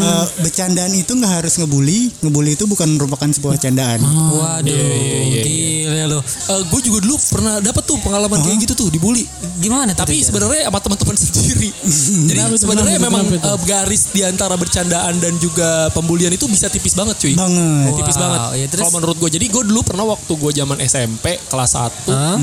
eh, 0.00 0.24
bercandaan 0.40 0.90
itu 0.92 1.12
nggak 1.12 1.32
harus 1.38 1.54
ngebully 1.56 2.10
ngebully 2.20 2.52
itu 2.52 2.64
bukan 2.64 2.90
merupakan 2.90 3.28
sebuah 3.28 3.56
candaan 3.56 4.02
Waduh, 4.02 4.66
iya, 4.66 5.42
gila 5.42 6.04
lo. 6.08 6.20
gue 6.66 6.80
juga 6.82 6.98
dulu 7.00 7.14
pernah 7.30 7.58
dapat 7.58 7.82
tuh 7.84 7.96
pengalaman 8.00 8.40
kayak 8.40 8.58
gitu 8.60 8.74
tuh 8.74 8.88
dibully. 8.88 9.22
Gimana? 9.58 9.92
Tapi 9.92 10.18
sebenarnya 10.18 10.66
sama 10.66 10.80
teman-teman 10.80 11.14
sendiri. 11.14 11.68
Jadi 12.30 12.40
sebenarnya 12.56 12.98
memang 12.98 13.24
eh, 13.28 13.58
garis 13.64 14.10
di 14.10 14.22
antara 14.22 14.54
bercandaan 14.54 15.18
dan 15.18 15.36
juga 15.36 15.90
pembulian 15.90 16.30
itu 16.30 16.46
bisa 16.46 16.66
tipis 16.66 16.94
banget 16.94 17.16
cuy. 17.18 17.34
banget 17.36 17.92
tipis 17.94 18.16
Wow, 18.16 18.22
banget. 18.24 18.40
ya? 18.56 18.66
Kalau 18.72 18.92
menurut 18.92 19.16
gue, 19.18 19.30
jadi 19.30 19.46
gue 19.46 19.62
dulu 19.66 19.80
pernah 19.82 20.04
waktu 20.06 20.32
gue 20.32 20.52
zaman 20.54 20.78
SMP 20.80 21.26
kelas 21.42 21.72
1 21.72 22.08
Hah? 22.08 22.36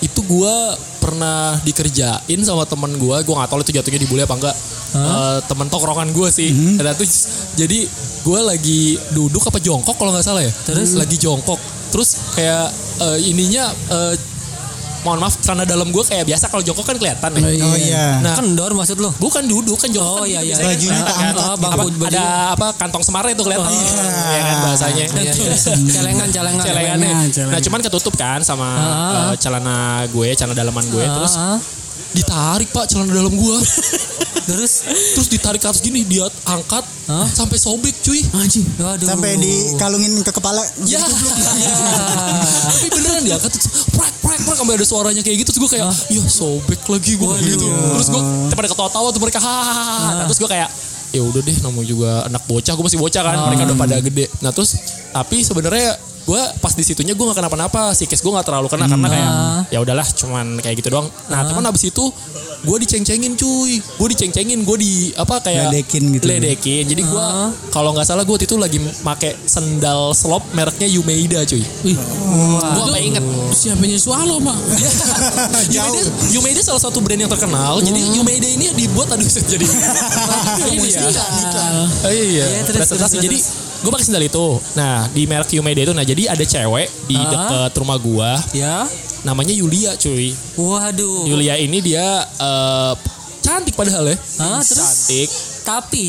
itu 0.00 0.20
gue 0.20 0.56
pernah 1.02 1.38
dikerjain 1.60 2.40
sama 2.40 2.62
temen 2.64 2.94
gue. 2.94 3.16
Gue 3.18 3.34
nggak 3.34 3.48
tahu 3.48 3.60
itu 3.60 3.74
jatuhnya 3.74 3.98
dibully 3.98 4.22
apa 4.22 4.34
enggak. 4.34 4.56
Eh, 4.92 5.38
temen 5.42 5.66
tongkrongan 5.66 6.08
gue 6.08 6.28
sih. 6.28 6.48
Dan 6.76 6.94
itu 6.94 7.04
jadi 7.56 7.78
gue 8.22 8.40
lagi 8.40 8.82
duduk 9.10 9.42
apa 9.42 9.58
jongkok 9.58 9.96
kalau 9.96 10.10
nggak 10.10 10.22
salah 10.22 10.40
ya. 10.40 10.52
Terus 10.62 10.94
lagi 10.94 11.16
jongkok. 11.16 11.58
Terus 11.90 12.08
kayak 12.32 12.70
eh, 13.02 13.18
ininya 13.26 13.66
eh, 13.90 14.14
mohon 15.02 15.18
maaf 15.18 15.34
karena 15.36 15.66
dalam 15.66 15.90
gue 15.90 15.98
kayak 16.00 16.22
biasa 16.22 16.46
kalau 16.46 16.62
jongkok 16.62 16.86
kan 16.86 16.94
kelihatan 16.94 17.34
ya. 17.34 17.42
oh 17.58 17.74
iya 17.74 18.22
Nah, 18.22 18.38
Kendor 18.38 18.70
maksud 18.70 18.96
lo? 18.96 19.10
Bukan 19.12 19.42
duduk 19.44 19.74
kan 19.74 19.90
jongkok 19.90 20.14
Oh, 20.14 20.22
kan 20.22 20.30
iya, 20.30 20.40
iya. 20.40 20.54
kan. 20.54 20.70
Bajunya 20.70 20.94
Nah, 20.94 21.10
gitu. 21.26 21.40
apa, 21.42 21.56
Bangku- 21.58 21.98
baju- 21.98 22.06
ada 22.06 22.24
apa 22.54 22.66
kantong 22.72 23.02
semarnya 23.02 23.34
itu 23.34 23.42
kelihatan 23.42 23.66
ya 23.66 24.42
kan 24.46 24.56
bahasanya 24.82 25.06
Iya, 25.22 25.32
iya. 25.32 25.54
Celengan, 25.96 26.28
celengan. 26.28 26.64
celengannya. 26.64 27.12
celengan. 27.30 27.52
Nah 27.54 27.60
cuman 27.62 27.80
ketutup 27.80 28.14
kan 28.18 28.40
sama 28.42 28.68
eh, 29.30 29.34
celana 29.38 29.76
gue, 30.10 30.28
celana 30.34 30.54
dalaman 30.54 30.84
gue, 30.88 31.04
terus 31.04 31.34
ditarik 32.12 32.68
pak 32.68 32.90
celana 32.90 33.08
dalam 33.08 33.32
gue, 33.32 33.56
terus 34.48 34.84
terus 34.84 35.28
ditarik 35.30 35.62
ke 35.62 35.68
atas 35.70 35.80
gini, 35.80 36.04
dia 36.04 36.28
angkat 36.44 36.84
Hah? 37.08 37.24
sampai 37.24 37.56
sobek 37.56 37.94
cuy. 38.04 38.20
Anjing. 38.36 38.66
waduh. 38.76 39.06
sampai 39.08 39.38
dikalungin 39.38 40.20
ke 40.20 40.28
kepala 40.30 40.60
Ya, 40.84 41.00
tapi 42.68 42.86
beneran 42.90 43.22
dia 43.24 43.34
angkat 43.40 43.52
prak 43.96 44.12
prak 44.20 44.38
prak 44.44 44.56
sampai 44.58 44.74
ada 44.76 44.86
suaranya 44.86 45.22
kayak 45.22 45.46
gitu 45.46 45.56
terus 45.56 45.60
gue 45.62 45.70
kayak 45.78 45.88
ya 46.10 46.22
sobek 46.26 46.82
lagi 46.84 47.16
gue 47.16 47.34
gitu 47.48 47.66
terus 47.66 48.08
gue 48.08 48.22
pada 48.52 48.68
ketawa-tawa 48.68 49.08
tuh 49.10 49.20
mereka 49.22 49.38
hahaha 49.40 50.20
nah, 50.20 50.24
terus 50.28 50.38
gue 50.38 50.50
kayak 50.50 50.68
ya 51.12 51.22
udah 51.22 51.40
deh 51.44 51.56
namanya 51.60 51.86
juga 51.86 52.10
anak 52.24 52.42
bocah 52.48 52.72
gue 52.72 52.84
masih 52.88 53.00
bocah 53.00 53.22
kan 53.22 53.38
mereka 53.52 53.68
udah 53.68 53.78
pada 53.78 53.96
gede. 54.00 54.26
Nah 54.40 54.50
terus 54.50 54.80
tapi 55.12 55.44
sebenarnya 55.44 56.11
gue 56.22 56.42
pas 56.62 56.72
di 56.74 56.84
situnya 56.86 57.14
gue 57.18 57.24
gak 57.26 57.38
kenapa-napa 57.38 57.92
psikis 57.92 58.22
gue 58.22 58.32
gak 58.32 58.46
terlalu 58.46 58.70
kena 58.70 58.86
karena 58.86 59.08
kayak 59.10 59.30
ya 59.74 59.78
udahlah 59.82 60.06
cuman 60.06 60.58
kayak 60.62 60.78
gitu 60.78 60.94
doang 60.94 61.08
nah 61.28 61.42
cuman 61.46 61.68
abis 61.70 61.90
itu 61.90 62.04
gue 62.62 62.76
diceng-cengin 62.86 63.34
cuy 63.34 63.82
gue 63.82 64.08
diceng-cengin 64.14 64.62
gue 64.62 64.76
di 64.78 64.92
apa 65.18 65.42
kayak 65.42 65.74
Ledekin 65.74 66.14
gitu. 66.14 66.24
ledekin 66.30 66.84
jadi 66.86 67.02
gue 67.02 67.26
kalau 67.74 67.90
nggak 67.90 68.06
salah 68.06 68.22
gue 68.22 68.34
waktu 68.34 68.46
itu 68.46 68.54
lagi 68.54 68.78
make 69.02 69.30
sendal 69.50 70.14
slop 70.14 70.46
mereknya 70.54 70.86
Yumeida 70.86 71.42
cuy 71.42 71.62
Wih. 71.82 71.98
gue 71.98 72.84
gak 72.94 73.02
inget 73.02 73.24
Siapanya 73.52 74.00
swallow, 74.00 74.40
Pak? 74.40 74.58
Yumeida, 75.76 76.00
Yumeida 76.32 76.60
salah 76.64 76.80
satu 76.80 77.04
brand 77.04 77.20
yang 77.20 77.28
terkenal. 77.28 77.78
Jadi 77.84 78.00
Yumeida 78.16 78.48
ini 78.48 78.72
dibuat 78.72 79.12
aduh 79.12 79.28
jadi. 79.52 79.66
ini 80.72 80.88
ya. 80.88 81.04
Iya. 82.08 82.44
Iya, 82.48 82.62
terus, 82.64 82.88
terus, 82.88 83.12
Jadi 83.12 83.38
gue 83.84 83.90
pakai 83.92 84.06
sendal 84.08 84.24
itu. 84.24 84.46
Nah 84.74 85.04
di 85.12 85.28
merek 85.28 85.52
Yumeida 85.52 85.84
itu, 85.84 85.92
nah 85.92 86.04
jadi 86.12 86.22
ada 86.28 86.44
cewek 86.44 86.86
di 87.08 87.16
Ah. 87.16 87.24
deket 87.26 87.72
rumah 87.80 87.96
gua, 87.96 88.36
Ya. 88.52 88.84
namanya 89.22 89.50
Yulia 89.50 89.96
cuy. 89.96 90.36
Waduh. 90.54 91.24
Yulia 91.24 91.56
ini 91.56 91.80
dia 91.80 92.04
eh, 92.20 92.92
cantik 93.40 93.72
padahal 93.72 94.12
ya. 94.12 94.16
Ah, 94.38 94.60
terus? 94.60 95.08
Cantik. 95.08 95.28
Tapi 95.62 96.08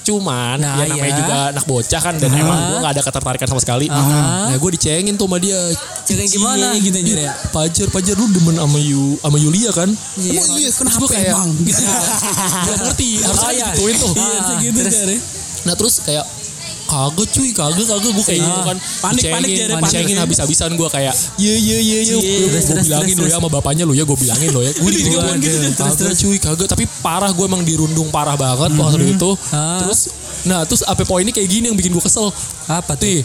Cuman 0.00 0.56
Nah, 0.58 0.80
dia 0.80 0.88
namanya 0.88 1.12
iya. 1.12 1.20
juga 1.20 1.36
anak 1.52 1.64
bocah 1.68 2.00
kan 2.00 2.14
dan 2.16 2.32
emang 2.32 2.56
gue 2.72 2.78
gak 2.80 2.92
ada 2.96 3.02
ketertarikan 3.04 3.46
sama 3.46 3.60
sekali. 3.60 3.86
Nah 3.86 4.56
gue 4.56 4.70
dicengin 4.74 5.14
tuh 5.14 5.28
sama 5.28 5.36
dia. 5.36 5.60
Cengin 6.02 6.26
gimana? 6.26 6.72
Gitu 6.74 6.98
ya. 7.14 7.36
Pajar, 7.52 7.86
Pajar 7.92 8.16
lu 8.16 8.26
demen 8.26 8.56
sama 8.56 8.80
Yu, 8.80 9.20
sama 9.20 9.36
Yulia 9.36 9.70
kan? 9.70 9.92
Emang 9.92 10.48
iya, 10.56 10.72
kenapa 10.72 10.98
gua 10.98 11.08
kayak- 11.12 11.30
emang? 11.30 11.48
Gitu. 11.62 11.82
Gak 12.64 12.76
ngerti, 12.80 13.10
harusnya 13.22 13.50
iya. 13.52 13.66
gituin 13.70 13.94
tuh. 13.94 14.12
Iya, 14.16 14.38
segitu 14.42 14.78
terus? 14.80 14.96
Ya. 14.96 15.16
Nah 15.60 15.74
terus 15.76 15.94
kayak 16.00 16.24
kagak 16.90 17.28
cuy, 17.30 17.48
kagak 17.54 17.86
kagak 17.86 18.10
gue 18.10 18.24
kayak 18.26 18.40
gitu 18.42 18.60
kan. 18.66 18.76
Panik, 18.98 19.22
panik, 19.30 19.50
Jar, 19.54 19.68
panik. 19.78 19.86
dicengin 19.86 20.18
habis-habisan 20.18 20.70
gue 20.74 20.88
kayak 20.90 21.14
ye 21.38 21.54
ye 21.54 21.78
ye 21.78 21.98
ye. 22.02 22.16
Gue 22.18 22.82
bilangin 22.82 23.14
lo 23.14 23.26
ya 23.30 23.38
sama 23.38 23.46
bapaknya 23.46 23.86
lo 23.86 23.94
ya, 23.94 24.02
gue 24.02 24.18
bilangin 24.18 24.50
lo 24.50 24.60
ya. 24.66 24.74
Gue 24.74 24.90
digituin 24.90 25.38
gitu, 25.38 25.56
Kagak 25.78 26.14
cuy, 26.18 26.36
kagak. 26.42 26.68
Tapi 26.68 26.84
parah 26.98 27.30
gue 27.30 27.44
emang 27.46 27.62
dirundung 27.62 28.10
parah 28.10 28.34
banget 28.34 28.74
waktu 28.74 29.14
itu. 29.14 29.30
Ah. 29.54 29.86
Terus, 29.86 30.10
nah 30.42 30.66
terus 30.66 30.82
apa 30.82 31.06
poinnya 31.06 31.30
kayak 31.30 31.46
gini 31.46 31.70
yang 31.70 31.78
bikin 31.78 31.94
gue 31.94 32.02
kesel. 32.02 32.26
apa 32.66 32.98
tuh? 32.98 33.22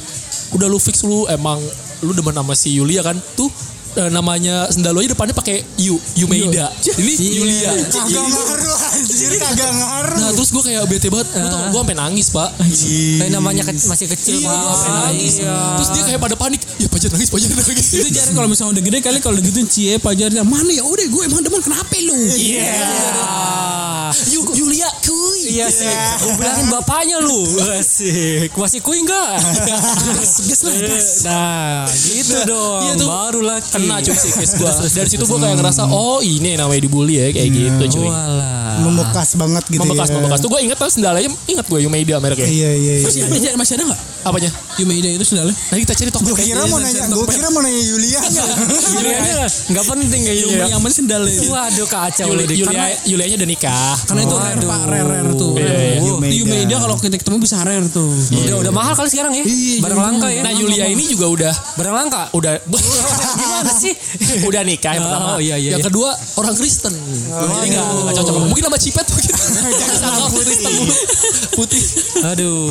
Udah 0.54 0.70
lu 0.70 0.78
fix 0.78 1.02
lu 1.02 1.26
emang 1.26 1.58
lu 2.06 2.14
demen 2.14 2.34
sama 2.38 2.54
si 2.54 2.78
Yulia 2.78 3.02
kan? 3.02 3.18
Tuh 3.34 3.50
eh, 3.98 4.10
namanya 4.10 4.68
sendal 4.68 4.92
lo 4.92 5.00
aja 5.00 5.12
depannya 5.12 5.32
pakai 5.32 5.64
Yu, 5.78 5.96
Yumeida. 6.16 6.68
Ini 6.96 7.14
Yulia. 7.34 7.72
kagak 7.86 8.24
ngaruh 8.24 8.78
anjir 8.92 9.32
kagak 9.36 9.72
ngaruh. 9.72 10.18
Nah 10.18 10.30
terus 10.32 10.50
gue 10.50 10.64
kayak 10.64 10.84
bete 10.86 11.08
banget. 11.08 11.28
Gue 11.30 11.48
tau 11.48 11.62
gue 11.66 11.80
sampai 11.82 11.96
nangis 11.96 12.28
pak. 12.30 12.50
Kayak 12.56 13.32
namanya 13.32 13.64
ke- 13.64 13.76
masih 13.86 14.08
kecil 14.08 14.36
Iya 14.38 14.48
gue 14.48 14.58
Pak. 14.58 14.92
nangis. 15.06 15.34
Iya. 15.40 15.56
Terus 15.76 15.90
dia 15.92 16.04
kayak 16.06 16.22
pada 16.22 16.36
panik. 16.36 16.62
Ya 16.76 16.88
pacar 16.88 17.10
nangis 17.10 17.30
pacar 17.30 17.50
nangis. 17.50 17.88
Itu 17.90 18.08
jar 18.10 18.28
kalau 18.30 18.48
misalnya 18.48 18.72
udah 18.76 18.84
gede 18.84 19.00
kali 19.00 19.20
kalau 19.20 19.38
gitu 19.38 19.60
cie 19.66 19.96
pajarnya 19.98 20.44
mana 20.44 20.70
ya? 20.70 20.84
Udah 20.84 21.06
gue 21.06 21.22
emang 21.24 21.42
demen. 21.42 21.62
Kenapa 21.62 21.96
lu? 21.98 22.14
Iya. 22.30 22.72
Yu, 24.28 24.42
Yulia 24.56 24.85
Iya 25.56 25.68
sih. 25.72 25.88
Gue 26.20 26.34
bilangin 26.36 26.68
bapaknya 26.68 27.18
lu. 27.24 27.40
Asik. 27.80 28.52
Masih 28.52 28.80
kuy 28.84 29.00
enggak? 29.00 29.40
Gas 29.40 30.62
lah, 30.62 30.76
gas. 30.84 31.08
Nah, 31.24 31.88
gitu 31.88 32.38
dong. 32.44 32.82
Iya 32.84 32.94
tuh. 33.00 33.08
Baru 33.08 33.40
lagi. 33.40 33.64
Kena 33.66 34.00
cuy 34.00 34.16
psikis 34.16 34.52
gue 34.56 34.68
Dari 34.68 35.10
situ 35.10 35.24
gue 35.24 35.40
kayak 35.40 35.58
ngerasa 35.58 35.88
Oh 35.88 36.20
ini 36.20 36.56
namanya 36.56 36.82
dibully 36.82 37.18
ya 37.18 37.28
Kayak 37.32 37.50
gitu 37.52 37.84
cuy 38.00 38.08
Walah. 38.08 38.80
membekas 38.84 39.36
banget 39.36 39.64
gitu 39.68 39.82
Membekas 39.84 40.08
ya 40.08 40.16
membekas 40.16 40.40
Tuh 40.40 40.50
gue 40.52 40.60
inget 40.64 40.78
tuh 40.78 40.92
sendalanya 40.92 41.30
Ingat 41.48 41.66
gue 41.68 41.80
Yumeida 41.82 42.16
mereknya 42.20 42.48
iya 42.48 42.72
iya 42.72 42.94
iya 43.04 43.06
Masih 43.08 43.22
ada, 43.26 43.58
masih 43.58 43.74
ada 43.76 43.84
nggak? 43.92 44.02
Apanya 44.26 44.50
Yumeida 44.82 45.10
itu 45.12 45.22
sendalnya? 45.22 45.54
Nah 45.54 45.78
kita 45.78 45.94
cari 45.94 46.10
toko 46.10 46.26
gue 46.26 46.38
kira 46.42 46.66
mau 46.66 46.80
nanya 46.82 47.04
gue 47.06 47.28
kira 47.30 47.48
mau 47.54 47.62
nanya 47.62 47.82
Yulia 47.84 48.20
Yulianya 48.96 49.36
enggak 49.70 49.86
penting 49.86 50.22
kayaknya. 50.26 50.66
Yang 50.66 50.82
mana 50.82 50.94
sendalnya 50.94 51.32
itu? 51.32 51.48
Waduh 51.54 51.88
kacau 51.88 52.28
lu. 52.34 52.42
Yulia, 52.50 52.86
Yulianya 53.06 53.36
udah 53.38 53.50
nikah 53.50 53.96
Karena 54.10 54.22
itu 54.26 54.36
rare 54.36 54.64
pak, 54.66 54.82
rare 54.90 55.06
rare 55.06 55.32
tuh 55.38 55.45
tuh. 55.46 55.54
rare. 55.62 55.78
Iya, 55.78 56.00
Di 56.02 56.08
Yumeda. 56.10 56.34
Yumeda 56.34 56.76
kalau 56.82 56.96
kita 56.98 57.16
ketemu 57.22 57.38
bisa 57.38 57.56
rare 57.62 57.88
tuh. 57.94 58.10
Udah 58.34 58.58
udah 58.66 58.74
mahal 58.74 58.94
kali 58.98 59.10
sekarang 59.14 59.34
ya. 59.38 59.44
Iya, 59.46 59.82
Barang 59.86 60.00
iya. 60.00 60.08
langka 60.10 60.28
ya. 60.34 60.42
Nah 60.42 60.54
Yulia 60.56 60.86
ini 60.90 61.04
juga 61.06 61.26
udah 61.30 61.54
barang 61.78 61.96
langka. 61.96 62.24
udah 62.34 62.54
Gimana 63.40 63.72
sih? 63.74 63.94
udah 64.46 64.62
nikah 64.66 64.92
yang 64.98 65.04
pertama. 65.06 65.26
Oh, 65.36 65.40
iya, 65.40 65.56
iya, 65.60 65.78
yang 65.78 65.84
iya. 65.84 65.88
kedua 65.88 66.10
orang 66.42 66.56
Kristen. 66.58 66.94
Jadi 66.96 67.68
nggak 67.72 67.86
nggak 67.86 68.16
cocok. 68.18 68.34
Mungkin 68.50 68.64
sama 68.66 68.78
Cipet 68.80 69.08
mungkin. 69.08 69.34
Sama 69.96 70.28
Kristen 70.30 70.74
putih. 71.56 71.84
Aduh. 72.36 72.70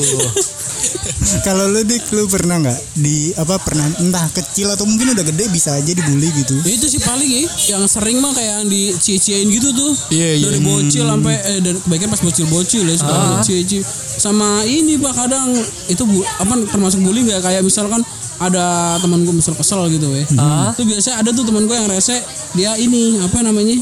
Kalau 1.43 1.73
lu 1.73 1.83
dik 1.83 2.12
lu 2.12 2.28
pernah 2.28 2.61
nggak 2.61 2.78
di 3.00 3.33
apa 3.35 3.57
pernah 3.61 3.88
entah 3.99 4.28
kecil 4.31 4.69
atau 4.71 4.85
mungkin 4.85 5.16
udah 5.16 5.25
gede 5.25 5.49
bisa 5.50 5.75
aja 5.75 5.90
dibully 5.90 6.28
gitu. 6.37 6.54
Itu 6.64 6.87
sih 6.87 7.00
paling 7.00 7.26
ya, 7.26 7.43
yang 7.75 7.85
sering 7.88 8.21
mah 8.21 8.33
kayak 8.37 8.62
yang 8.62 8.66
dicie-ciein 8.69 9.49
gitu 9.49 9.73
tuh. 9.73 9.93
Iya, 10.12 10.31
iya. 10.38 10.47
Dari 10.52 10.61
bocil 10.61 11.04
sampai 11.09 11.35
eh 11.40 11.59
dari 11.64 11.78
kebaikan 11.81 12.09
pas 12.12 12.21
bocil-bocil 12.21 12.63
ya 12.66 12.94
suka 12.97 13.14
dicie-cie. 13.38 13.80
Sama 14.14 14.62
ini 14.64 14.97
Pak 14.97 15.12
kadang 15.14 15.52
itu 15.87 16.02
bu, 16.02 16.21
apa 16.23 16.54
termasuk 16.68 17.00
bully 17.00 17.25
nggak 17.25 17.42
kayak 17.42 17.61
misalkan 17.61 18.00
ada 18.35 18.97
teman 18.99 19.23
gue 19.23 19.35
misal 19.35 19.54
kesel 19.54 19.87
gitu 19.88 20.09
ya. 20.11 20.25
Itu 20.73 20.83
biasanya 20.83 21.16
ada 21.21 21.30
tuh 21.30 21.44
teman 21.44 21.64
gue 21.64 21.76
yang 21.76 21.87
rese 21.87 22.18
dia 22.52 22.75
ini 22.76 23.21
apa 23.21 23.40
namanya? 23.40 23.78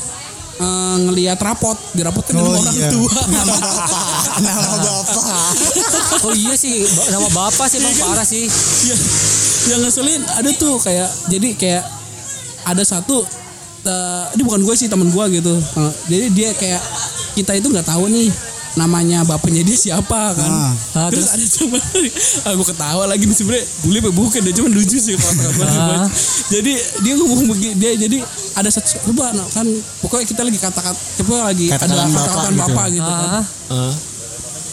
eh, 0.52 0.96
ngelihat 1.08 1.40
rapot 1.40 1.74
di 1.90 2.04
rapot 2.04 2.22
kan 2.22 2.36
Oh 2.36 2.52
orang 2.52 2.76
iya. 2.76 2.92
tua 2.92 3.08
Nama 3.34 3.54
bapak. 3.56 4.04
Nama 4.38 4.72
bapak. 4.84 5.24
Oh 6.22 6.34
iya 6.36 6.54
sih, 6.54 6.84
nama 7.08 7.26
bapak 7.32 7.66
sih 7.66 7.80
emang 7.80 7.94
parah 7.98 8.22
sih. 8.22 8.44
yang, 8.86 9.00
yang 9.72 9.80
ngeselin 9.82 10.22
ada 10.38 10.50
tuh 10.54 10.76
kayak 10.78 11.08
jadi 11.26 11.48
kayak 11.56 11.82
ada 12.62 12.82
satu 12.84 13.24
eh, 13.82 14.24
ini 14.36 14.42
bukan 14.44 14.62
gue 14.62 14.74
sih 14.76 14.86
teman 14.86 15.10
gue 15.10 15.24
gitu 15.40 15.54
Eh, 15.56 15.92
jadi 16.06 16.26
dia 16.30 16.50
kayak 16.54 16.82
kita 17.34 17.56
itu 17.56 17.66
nggak 17.66 17.88
tahu 17.88 18.06
nih 18.06 18.28
namanya 18.74 19.20
bapaknya 19.22 19.60
dia 19.60 19.76
siapa 19.76 20.32
kan 20.32 20.50
Ah. 20.52 20.72
Ah, 20.94 21.08
terus, 21.08 21.28
ada 21.28 21.44
cuma 21.46 21.78
aku 22.46 22.62
ketawa 22.66 23.04
lagi 23.04 23.24
nih 23.24 23.34
sebenarnya 23.34 23.64
boleh 23.82 24.00
apa 24.00 24.10
bukan 24.10 24.40
dia 24.40 24.54
cuma 24.54 24.68
lucu 24.68 24.96
sih 24.96 25.12
kata. 25.12 25.44
Ah. 25.72 26.08
jadi 26.48 26.72
dia 27.00 27.12
ngomong 27.16 27.48
begini 27.48 27.74
dia 27.74 27.92
jadi 27.98 28.18
ada 28.54 28.68
satu 28.68 28.88
coba 29.06 29.30
nah, 29.30 29.44
kan 29.50 29.64
pokoknya 29.98 30.24
kita 30.26 30.42
lagi 30.42 30.58
kata-kata 30.58 30.98
coba 31.18 31.34
lagi 31.46 31.66
Kata-kataan 31.66 31.96
ada 31.98 32.08
bapak 32.08 32.22
kata-kataan 32.22 32.52
gitu. 32.52 32.62
bapak 32.62 32.86
gitu 32.90 33.10
kan 33.10 33.28
Ah, 33.70 33.94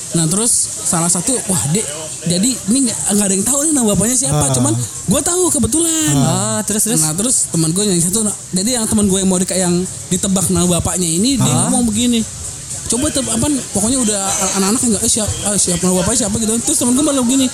Nah 0.10 0.26
terus 0.26 0.52
salah 0.84 1.06
satu 1.06 1.38
wah 1.46 1.64
dek 1.70 1.86
jadi 2.26 2.50
ini 2.68 2.80
nggak 2.82 2.98
ada 3.22 3.30
yang 3.30 3.46
tahu 3.46 3.62
nih 3.62 3.72
nama 3.72 3.94
bapaknya 3.94 4.18
siapa 4.18 4.50
cuman 4.52 4.74
gue 5.06 5.22
tahu 5.22 5.44
kebetulan. 5.50 6.14
ah, 6.18 6.60
terus 6.64 6.84
terus. 6.84 6.98
Nah 7.00 7.14
terus 7.14 7.46
teman 7.48 7.70
gue 7.70 7.84
yang 7.86 8.02
satu 8.02 8.24
nah, 8.24 8.34
jadi 8.50 8.70
yang 8.76 8.86
teman 8.86 9.06
gue 9.06 9.16
yang 9.16 9.30
mau 9.30 9.38
di, 9.38 9.46
yang 9.48 9.76
ditebak 10.10 10.50
nama 10.50 10.66
bapaknya 10.74 11.06
ini 11.06 11.38
dia 11.38 11.46
ngomong 11.64 11.86
begini 11.86 12.26
coba 12.90 13.06
tebak 13.14 13.34
apa 13.38 13.48
pokoknya 13.72 13.98
udah 14.02 14.20
anak-anak 14.58 14.82
nggak 14.82 15.04
eh, 15.06 15.12
siapa 15.12 15.34
ah, 15.46 15.54
siapa 15.56 15.82
nama 15.86 16.02
bapaknya 16.02 16.26
siapa 16.26 16.36
gitu 16.42 16.54
terus 16.66 16.78
teman 16.82 16.94
gue 16.98 17.06
malah 17.06 17.22
begini 17.22 17.46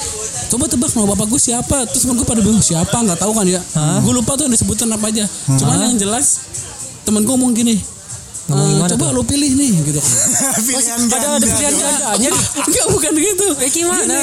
coba 0.47 0.63
tebak 0.65 0.89
nama 0.95 1.07
bapak 1.11 1.27
gue 1.27 1.41
siapa 1.41 1.77
terus 1.91 2.01
teman 2.07 2.15
gue 2.15 2.27
pada 2.27 2.39
bilang 2.39 2.63
siapa 2.63 2.95
nggak 2.95 3.19
tahu 3.19 3.31
kan 3.35 3.45
ya 3.45 3.59
gue 3.75 4.13
lupa 4.15 4.39
tuh 4.39 4.47
yang 4.47 4.53
disebutin 4.55 4.87
apa 4.95 5.11
aja 5.11 5.25
cuman 5.59 5.91
yang 5.91 5.99
jelas 5.99 6.47
teman 7.03 7.27
gue 7.27 7.33
ngomong 7.35 7.51
gini 7.51 7.75
"Eh, 8.45 8.53
gimana 8.53 8.89
coba 8.93 9.05
tuh? 9.09 9.15
lu 9.17 9.23
pilih 9.25 9.51
nih 9.57 9.71
gitu 9.89 10.01
Pilihan 10.69 10.99
Ada 11.09 11.27
ada 11.41 11.45
pilihan 11.49 11.73
gandanya. 11.73 12.31
Enggak 12.61 12.87
bukan 12.93 13.13
gitu. 13.17 13.47
Eh, 13.57 13.69
gimana? 13.73 14.05
Gini, 14.05 14.21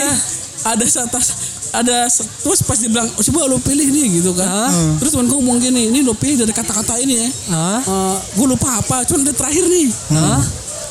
ada 0.62 0.85
atas 0.87 1.26
ada 1.75 2.07
terus 2.38 2.62
pas 2.62 2.78
dibilang 2.78 3.09
"Oh, 3.19 3.23
coba 3.26 3.50
lo 3.50 3.59
pilih 3.59 3.88
nih 3.90 4.23
gitu 4.23 4.31
kan. 4.38 4.47
Ah. 4.47 4.71
Terus 5.02 5.11
teman 5.19 5.26
gue 5.26 5.38
ngomong 5.42 5.59
gini, 5.59 5.90
ini 5.90 6.07
lo 6.07 6.14
pilih 6.14 6.38
dari 6.38 6.54
kata-kata 6.54 7.02
ini 7.02 7.19
ya. 7.19 7.28
Ah. 7.50 8.14
gue 8.38 8.47
lupa 8.47 8.78
apa, 8.78 9.02
cuman 9.11 9.26
ada 9.26 9.35
terakhir 9.35 9.66
nih. 9.66 9.90
Ah. 10.14 10.38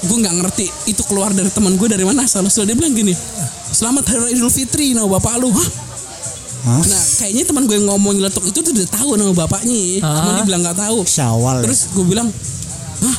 Gue 0.01 0.17
nggak 0.17 0.35
ngerti 0.41 0.65
itu 0.89 1.01
keluar 1.05 1.29
dari 1.29 1.49
teman 1.49 1.77
gue 1.77 1.85
dari 1.85 2.01
mana 2.01 2.25
asal 2.25 2.41
usul 2.41 2.65
dia 2.65 2.73
bilang 2.73 2.93
gini. 2.93 3.13
Selamat 3.71 4.09
Hari 4.09 4.19
Raya 4.19 4.33
Idul 4.33 4.49
Fitri 4.49 4.97
nama 4.97 5.05
bapak 5.05 5.37
lu. 5.37 5.53
Hah? 5.53 5.69
Hah? 6.61 6.81
Nah 6.81 7.03
kayaknya 7.21 7.43
teman 7.45 7.69
gue 7.69 7.75
yang 7.77 7.87
ngomong 7.89 8.17
nyeletuk 8.17 8.41
itu 8.45 8.59
tuh 8.61 8.73
udah 8.73 8.89
tahu 8.89 9.09
nama 9.13 9.33
bapaknya. 9.33 10.01
Ah. 10.01 10.13
Cuma 10.17 10.29
dia 10.41 10.45
bilang 10.45 10.61
nggak 10.65 10.77
tahu. 10.77 11.05
Syawal. 11.05 11.61
ya? 11.61 11.69
Terus 11.69 11.79
gue 11.93 12.05
bilang, 12.05 12.27
hah 13.01 13.17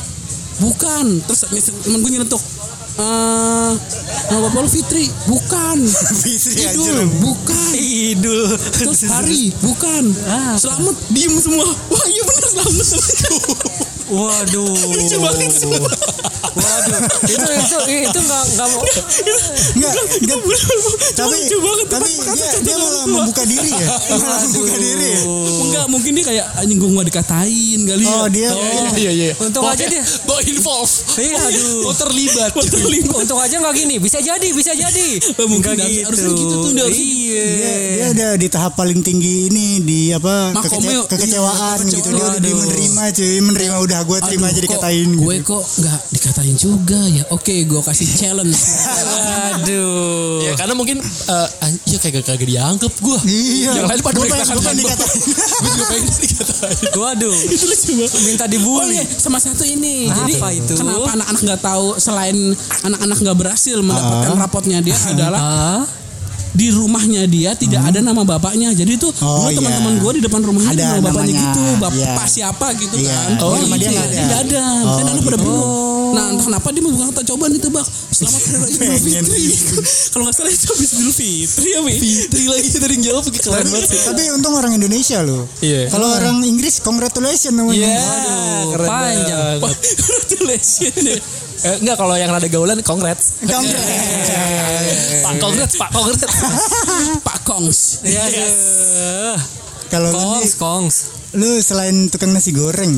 bukan. 0.59 1.05
Terus 1.23 1.39
temen 1.87 1.99
gue 2.03 2.11
nyeletuk, 2.11 2.41
eh 2.99 3.71
nama 4.27 4.39
bapak 4.47 4.59
lu 4.63 4.69
Fitri, 4.69 5.07
bukan. 5.27 5.77
Fitri 6.23 6.67
Idul, 6.67 6.83
anjir. 6.83 7.07
bukan. 7.23 7.71
Idul. 7.79 8.43
Terus 8.75 8.99
hari, 9.07 9.43
bukan. 9.67 10.03
Ah. 10.27 10.55
Selamat, 10.59 10.95
diem 11.11 11.31
semua. 11.35 11.63
Wah 11.63 12.05
iya 12.07 12.23
bener 12.27 12.43
selamat. 12.51 12.87
Waduh. 14.05 14.67
Lucu 14.89 15.17
banget 15.17 15.51
semua. 15.51 15.87
Waduh. 16.53 17.01
Itu 17.23 17.39
itu 17.49 17.77
itu 18.03 18.19
enggak 18.19 18.41
enggak 18.45 18.67
mau 18.69 18.83
Enggak, 19.73 19.93
enggak. 20.19 20.39
Tapi 21.13 21.35
lucu 21.39 21.57
banget. 21.59 21.87
tapi 21.89 22.09
dia, 22.09 22.23
kata 22.23 22.45
dia 22.65 22.75
malah 22.75 23.03
membuka 23.05 23.43
diri 23.43 23.71
ya. 23.71 23.87
Malah 24.11 24.39
membuka 24.43 24.75
diri. 24.75 25.07
ya? 25.09 25.21
Enggak, 25.63 25.85
mungkin 25.87 26.11
dia 26.13 26.25
kayak 26.25 26.45
anjing 26.55 26.77
gue 26.77 26.89
gak 26.91 27.07
dikatain 27.09 27.79
kali 27.83 28.03
ya. 28.03 28.13
Oh, 28.13 28.27
dia 28.27 28.49
Iya 28.93 29.11
iya. 29.11 29.31
Untung 29.35 29.65
aja 29.65 29.85
dia. 29.85 30.03
Bawa 30.23 30.41
involve. 30.43 30.93
Iya, 31.15 31.37
aduh. 31.39 31.87
Oh 31.87 31.95
terlibat. 31.95 32.51
Untung 33.13 33.39
aja 33.39 33.55
nggak 33.57 33.73
gini, 33.75 33.95
bisa 33.97 34.19
jadi, 34.19 34.47
bisa 34.49 34.71
jadi. 34.73 35.07
Oh, 35.35 35.47
mungkin 35.47 35.73
harus- 35.73 36.03
harusnya 36.05 36.31
gitu 36.31 36.55
tuh, 36.59 36.71
dia 36.71 36.83
harusnya 36.83 37.07
Iya. 37.07 37.45
dia, 37.89 38.05
udah 38.13 38.31
di 38.35 38.47
tahap 38.47 38.73
paling 38.75 39.01
tinggi 39.01 39.49
ini 39.49 39.81
di 39.81 39.99
apa 40.11 40.53
iya, 40.53 40.61
kekecewaan 40.61 41.07
kekecewaan. 41.09 41.77
gitu 41.83 42.09
dia 42.11 42.25
udah 42.31 42.53
menerima 42.55 43.03
cuy 43.11 43.35
menerima 43.41 43.75
udah 43.79 43.92
gue 44.01 44.17
terima 44.23 44.43
Aduh, 44.43 44.49
aja 44.49 44.59
kok 44.59 44.65
dikatain 44.65 45.09
Gue 45.13 45.35
gitu. 45.35 45.47
kok 45.51 45.63
nggak 45.77 45.99
dikatain 46.09 46.55
juga 46.55 46.99
ya. 47.05 47.23
Oke, 47.29 47.55
gue 47.63 47.81
kasih 47.83 48.07
challenge. 48.09 48.57
Aduh. 49.53 50.41
Ya 50.41 50.53
karena 50.55 50.73
mungkin 50.73 50.97
eh 50.99 51.47
ya 51.85 51.97
kagak 51.99 52.23
kagak 52.23 52.43
dianggap 52.43 52.89
gue. 52.91 53.17
Iya. 53.23 53.71
Yang 53.75 53.87
lain 53.87 54.01
pada 54.01 54.17
mereka 54.17 54.33
pengen- 54.35 54.49
gua 54.49 54.63
pengen 54.63 54.79
dikatain. 54.79 55.19
Gue 55.53 55.69
juga 55.69 55.85
pengen 55.85 56.07
dikatain. 56.17 56.77
Waduh. 56.95 57.35
itu 57.45 57.65
lucu 57.65 57.91
banget. 57.95 58.11
Minta 58.23 58.43
Oh 58.43 58.49
dibully. 58.49 58.95
iya, 58.95 59.03
sama 59.11 59.37
satu 59.37 59.63
ini. 59.63 60.07
Apa 60.07 60.17
Jadi 60.23 60.33
itu? 60.57 60.73
kenapa 60.73 61.09
anak-anak 61.11 61.41
nggak 61.43 61.61
tahu 61.61 61.85
selain 61.97 62.37
anak-anak 62.81 63.17
nggak 63.19 63.37
berhasil 63.37 63.77
mendapatkan 63.77 64.33
rapotnya 64.35 64.79
dia 64.79 64.97
adalah 65.11 65.39
Ah. 65.39 65.83
Di 66.53 66.69
rumahnya 66.69 67.25
dia 67.25 67.51
tidak 67.53 67.89
ada 67.89 67.99
nama 67.99 68.21
bapaknya. 68.21 68.69
Jadi 68.71 68.95
itu 68.95 69.09
Oh, 69.19 69.43
dulu 69.43 69.49
iya. 69.49 69.57
teman-teman 69.57 69.93
gue 69.97 70.11
di 70.13 70.21
depan 70.21 70.41
rumahnya 70.41 70.71
Ada 70.71 70.85
nama 70.87 71.01
bapaknya 71.03 71.33
namanya, 71.33 71.41
gitu, 71.49 71.63
bapak 71.81 71.97
iya. 71.97 72.29
siapa 72.29 72.67
gitu 72.77 72.95
Iya. 72.95 73.09
kan. 73.11 73.29
Oh, 73.41 73.57
nama 73.57 73.75
dia 73.75 73.83
iya, 73.83 73.91
nggak 73.91 74.05
ada. 74.05 74.13
Dia 74.13 74.23
nggak 74.23 74.41
ada. 74.45 74.61
Oh, 74.61 74.85
Makanya 74.85 75.11
anak 75.11 75.23
pada 75.23 75.37
gitu. 75.37 75.43
bingung. 75.43 75.71
Nah, 76.13 76.29
entah 76.29 76.45
kenapa 76.45 76.67
dia 76.69 76.81
mau 76.85 76.93
kata 76.93 77.21
coba 77.25 77.43
nih 77.49 77.57
tebak. 77.57 77.87
Selamat 78.13 78.41
Hari 78.53 78.73
Raya 78.77 78.93
Idul. 78.93 79.01
Fitri. 79.01 79.43
Kalau 80.13 80.23
nggak 80.23 80.35
salah 80.37 80.51
itu 80.53 80.65
habis 80.69 80.89
Idul 80.93 81.11
Fitri 81.11 81.69
ya, 81.73 81.79
Mi? 81.81 81.93
Fitri 81.97 82.43
lagi 82.45 82.67
tadi 82.69 82.93
yang 82.93 83.03
jawab 83.03 83.23
keren 83.25 83.65
banget 83.65 83.89
sih. 83.89 84.01
tapi 84.05 84.21
untung 84.29 84.53
orang 84.53 84.73
Indonesia 84.77 85.17
loh. 85.25 85.49
Iya. 85.57 85.89
Kalau 85.89 86.05
orang 86.13 86.37
Inggris 86.45 86.77
congratulations 86.79 87.49
namanya. 87.51 87.81
Iya. 87.81 87.97
Aduh, 87.97 88.63
keren 88.77 88.87
panjang. 88.87 89.57
Congratulations. 90.05 91.21
Eh, 91.63 91.79
enggak 91.79 91.95
kalau 91.95 92.15
yang 92.19 92.27
rada 92.27 92.47
gaulan 92.51 92.83
congrats. 92.83 93.39
Congrats. 93.39 93.87
Pak 95.23 95.33
congrats, 95.39 95.73
Pak 95.79 95.89
congrats. 95.95 96.23
Pak 97.27 97.37
Kongs. 97.47 97.79
Iya. 98.03 98.23
Kalau 99.87 100.11
lu 100.11 100.19
Kongs, 100.19 100.51
kongs. 100.59 100.95
lu 101.39 101.63
selain 101.63 102.11
tukang 102.11 102.35
nasi 102.35 102.51
goreng, 102.51 102.91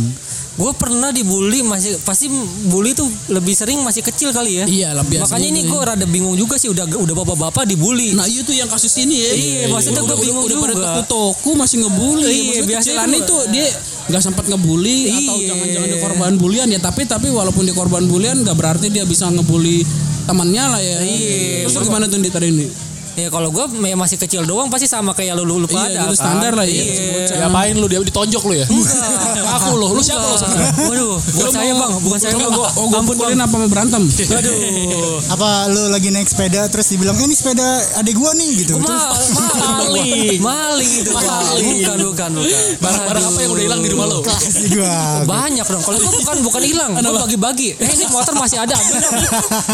Gue 0.56 0.72
pernah 0.72 1.12
dibully 1.12 1.68
masih 1.68 2.00
pasti 2.00 2.32
bully 2.72 2.96
tuh 2.96 3.04
lebih 3.28 3.52
sering 3.52 3.84
masih 3.84 4.00
kecil 4.00 4.32
kali 4.32 4.64
ya. 4.64 4.66
Iya 4.66 4.90
biasanya. 4.96 5.28
Makanya 5.28 5.48
ini 5.52 5.62
tuh 5.62 5.76
gue 5.76 5.82
ya. 5.84 5.88
rada 5.92 6.06
bingung 6.08 6.36
juga 6.40 6.56
sih 6.56 6.72
udah 6.72 6.88
udah 6.88 7.12
bapak-bapak 7.14 7.68
dibully. 7.68 8.16
Nah 8.16 8.24
iya 8.24 8.40
tuh 8.40 8.56
yang 8.56 8.72
kasus 8.72 8.96
ini 8.96 9.20
ya. 9.20 9.32
Iya, 9.36 9.64
maksudnya 9.68 10.00
Udah- 10.00 10.16
gua 10.16 10.24
bingung 10.24 10.44
udah, 10.44 10.56
udah 10.56 10.64
pada 10.64 10.74
juga. 10.74 10.88
toko-toko 11.04 11.50
masih 11.60 11.78
ngebully. 11.84 12.24
Iya, 12.26 12.44
Maksudnya 12.48 12.70
biasanya 12.72 13.18
itu 13.20 13.38
dia 13.52 13.68
nggak 14.06 14.22
sempat 14.24 14.46
ngebully 14.48 14.98
atau 15.12 15.36
Iya. 15.36 15.48
jangan-jangan 15.52 15.88
dia 15.92 16.00
korban 16.00 16.32
bulian 16.40 16.68
ya 16.72 16.80
tapi 16.80 17.02
tapi 17.04 17.28
walaupun 17.28 17.68
dia 17.68 17.76
korban 17.76 18.04
bulian 18.08 18.36
nggak 18.40 18.56
berarti 18.56 18.88
dia 18.88 19.04
bisa 19.04 19.28
ngebully 19.28 19.84
temannya 20.24 20.64
lah 20.72 20.80
ya. 20.80 20.98
Iya. 21.04 21.68
Terus 21.68 21.84
gimana 21.84 22.08
tuh 22.08 22.24
di 22.24 22.32
tadi 22.32 22.48
ini? 22.48 22.95
Ya 23.16 23.32
kalau 23.32 23.48
gue 23.48 23.64
masih 23.96 24.20
kecil 24.20 24.44
doang 24.44 24.68
pasti 24.68 24.86
sama 24.86 25.16
kayak 25.16 25.40
lu 25.40 25.48
lu, 25.48 25.64
lu 25.64 25.68
Iya, 25.72 25.88
pada. 25.88 26.00
kan. 26.04 26.16
standar 26.16 26.52
lah 26.52 26.68
ya. 26.68 26.76
Iya. 26.76 27.48
Ngapain 27.48 27.72
lu 27.74 27.88
dia 27.88 28.04
ditonjok 28.04 28.44
lu 28.44 28.54
ya? 28.54 28.68
Aku 29.56 29.80
lu, 29.80 29.88
lu 29.96 30.04
siapa 30.04 30.20
lu 30.22 30.36
sebenarnya? 30.36 30.72
Waduh, 30.84 31.16
bukan 31.16 31.50
saya 31.50 31.72
bang, 31.74 31.92
bukan 32.04 32.20
saya 32.20 32.36
bang. 32.36 32.52
Oh 32.76 32.86
gue 32.92 33.02
pukulin 33.08 33.40
apa 33.40 33.56
mau 33.56 33.70
berantem? 33.72 34.04
Aduh, 34.04 34.56
apa 35.34 35.48
lu 35.72 35.88
lagi 35.88 36.12
naik 36.12 36.28
sepeda 36.28 36.68
terus 36.68 36.92
dibilang 36.92 37.16
"Eh, 37.16 37.24
ini 37.24 37.32
sepeda 37.32 37.64
adik 37.96 38.20
gua 38.20 38.36
nih 38.36 38.52
gitu. 38.62 38.76
Terus 38.78 39.04
mal, 39.36 39.88
maling, 39.88 40.42
maling 40.44 40.92
itu. 41.00 41.12
Maling. 41.16 41.78
Bukan, 41.88 41.98
bukan, 42.04 42.32
bukan. 42.36 42.52
Barang-barang 42.84 43.24
apa 43.24 43.40
yang 43.40 43.52
udah 43.56 43.64
hilang 43.64 43.80
di 43.80 43.90
rumah 43.96 44.06
lu? 44.12 44.20
kasih 44.22 44.76
gua. 44.76 45.24
Banyak 45.24 45.64
dong. 45.64 45.80
Kalau 45.82 45.98
gue 45.98 46.12
bukan 46.20 46.38
bukan 46.44 46.62
hilang, 46.62 46.92
gue 46.92 47.16
bagi-bagi. 47.16 47.70
Eh 47.80 47.90
ini 47.96 48.06
motor 48.12 48.36
masih 48.36 48.60
ada, 48.60 48.76
ambil. 48.76 49.00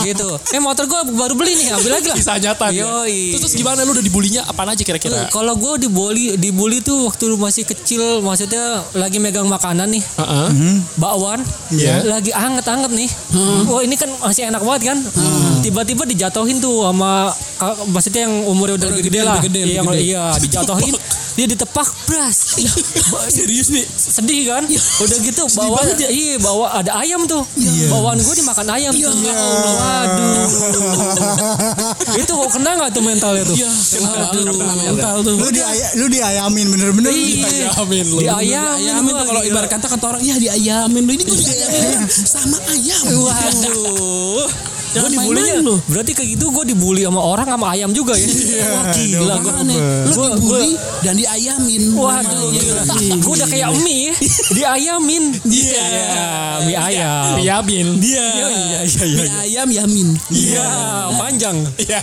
Gitu. 0.06 0.30
Eh 0.54 0.62
motor 0.62 0.86
gue 0.86 1.00
baru 1.12 1.34
beli 1.34 1.58
nih, 1.58 1.68
ambil 1.74 1.92
lagi 1.98 2.06
lah. 2.06 2.18
Kisah 2.22 2.38
nyata. 2.38 2.70
Yoi. 2.70 3.31
Terus, 3.32 3.42
terus 3.48 3.56
gimana 3.56 3.82
lu 3.82 3.92
udah 3.92 4.02
dibulinya 4.02 4.42
apaan 4.44 4.70
aja 4.70 4.84
kira-kira? 4.84 5.28
Kalau 5.28 5.56
gue 5.56 5.82
dibully, 5.82 6.36
dibully 6.36 6.80
tuh 6.80 7.08
waktu 7.08 7.24
lu 7.26 7.38
masih 7.38 7.64
kecil, 7.64 8.20
maksudnya 8.20 8.84
lagi 8.94 9.18
megang 9.18 9.48
makanan 9.48 9.88
nih, 9.90 10.04
Heeh. 10.18 10.48
bakwan, 10.96 11.40
Iya. 11.70 12.04
lagi 12.06 12.32
anget-anget 12.32 12.92
nih. 12.92 13.10
Wah 13.66 13.82
ini 13.82 13.96
kan 13.96 14.10
masih 14.20 14.48
enak 14.48 14.62
banget 14.62 14.82
kan. 14.92 14.98
Tiba-tiba 15.62 16.04
dijatuhin 16.04 16.58
tuh 16.58 16.84
sama 16.84 17.32
maksudnya 17.88 18.26
yang 18.26 18.36
umurnya 18.46 18.76
udah 18.78 18.90
gede, 18.98 19.04
gede 19.08 19.20
lah. 19.22 19.38
gede, 19.40 19.62
iya, 19.64 19.82
gede. 19.82 20.02
iya, 20.02 20.24
dijatuhin. 20.36 20.96
dia 21.36 21.46
ditepak, 21.48 21.88
bras. 22.08 22.60
Serius 23.32 23.72
nih. 23.72 23.86
Sedih 23.88 24.52
kan? 24.52 24.64
Udah 24.68 25.18
gitu 25.24 25.44
bawa 25.56 25.80
iya 26.12 26.36
bawa 26.38 26.84
ada 26.84 26.92
ayam 27.00 27.24
tuh. 27.24 27.44
Bawaan 27.88 28.20
gue 28.20 28.36
dimakan 28.36 28.68
ayam 28.76 28.92
tuh. 28.92 29.12
Waduh. 29.12 30.48
itu 32.20 32.32
kok 32.32 32.50
kena 32.52 32.70
nggak 32.78 32.92
tuh 32.92 33.04
mentalnya 33.04 33.44
tuh? 33.48 33.56
Aduh, 33.56 34.56
mental 34.60 35.16
tuh. 35.24 35.34
Lu 35.40 35.48
di 35.50 35.62
lu 35.98 36.06
diayamin 36.12 36.68
bener-bener. 36.68 37.12
Iya. 37.16 37.72
Diayamin 37.72 38.06
lu. 38.12 38.18
Diayamin 38.20 39.14
tuh 39.16 39.26
kalau 39.32 39.42
ibarat 39.48 39.70
kata 39.72 39.88
kata 39.88 40.06
orang 40.18 40.24
ya 40.24 40.36
diayamin 40.36 41.04
lu 41.08 41.12
ini 41.16 41.24
gue 41.24 41.38
diayamin 41.38 42.10
sama 42.12 42.58
ayam. 42.68 43.04
Waduh. 43.24 44.48
Gue 44.92 45.10
dibulinya 45.10 45.56
lu. 45.58 45.76
Berarti 45.86 46.12
kayak 46.12 46.30
gitu 46.32 46.46
gue 46.48 46.64
dibully 46.68 47.02
sama 47.02 47.22
orang 47.22 47.48
sama 47.48 47.66
ayam 47.70 47.90
juga 47.90 48.12
ya. 48.14 48.28
Wah 48.74 48.86
gila 48.92 49.36
gue. 49.38 49.52
Lu 50.04 50.12
Gua- 50.12 50.36
dibully 50.36 50.72
dan 51.02 51.14
diayamin. 51.16 51.82
Waduh 51.94 52.44
gila. 52.52 52.82
Gue 53.18 53.34
udah 53.34 53.48
kayak 53.48 53.70
mie 53.80 54.12
diayamin. 54.52 55.24
Iya. 55.44 55.86
Mie 56.62 56.78
ayam. 56.78 57.26
Diamin. 57.38 57.88
Iya 57.98 58.26
iya 58.36 58.48
iya 58.84 59.04
iya. 59.04 59.22
Mie 59.22 59.32
ayam 59.48 59.68
yamin. 59.70 60.08
Iya 60.28 60.68
panjang. 61.14 61.58
Iya. 61.78 62.02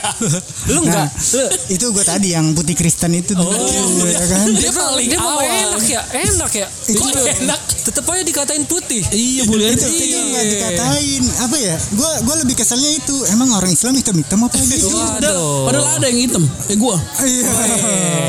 Lu 0.67 0.81
enggak. 0.83 1.09
Lu 1.13 1.45
Itu 1.69 1.87
gue 1.91 2.03
tadi 2.03 2.33
yang 2.33 2.53
putih 2.53 2.73
Kristen 2.73 3.13
itu 3.13 3.33
Oh, 3.35 3.45
dulu, 3.45 4.05
ya 4.05 4.19
kan? 4.21 4.49
dia 4.51 4.71
paling 4.71 5.07
dia 5.07 5.19
mau 5.19 5.39
enak 5.39 5.85
ya 5.85 6.01
enak 6.03 6.53
ya 6.55 6.67
Kok 6.67 6.91
Itu 6.91 7.21
enak? 7.41 7.61
tetep 7.85 8.05
aja 8.05 8.21
dikatain 8.21 8.65
putih 8.65 9.01
Iya 9.07 9.43
boleh 9.45 9.73
itu 9.73 9.87
itu 9.87 10.19
dikatain 10.27 11.23
apa 11.41 11.57
ya 11.57 11.77
gue 11.79 12.11
gue 12.21 12.35
lebih 12.39 12.55
keselnya 12.79 12.93
itu 12.95 13.17
emang 13.35 13.49
orang 13.51 13.73
Islam 13.75 13.93
hitam 13.99 14.15
hitam 14.15 14.39
apa 14.47 14.55
gitu 14.57 14.87
waduh 14.95 15.67
Padahal 15.67 15.99
ada 15.99 16.07
yang 16.07 16.21
hitam 16.23 16.43
kayak 16.65 16.79
gua. 16.79 16.97
iya 17.27 17.51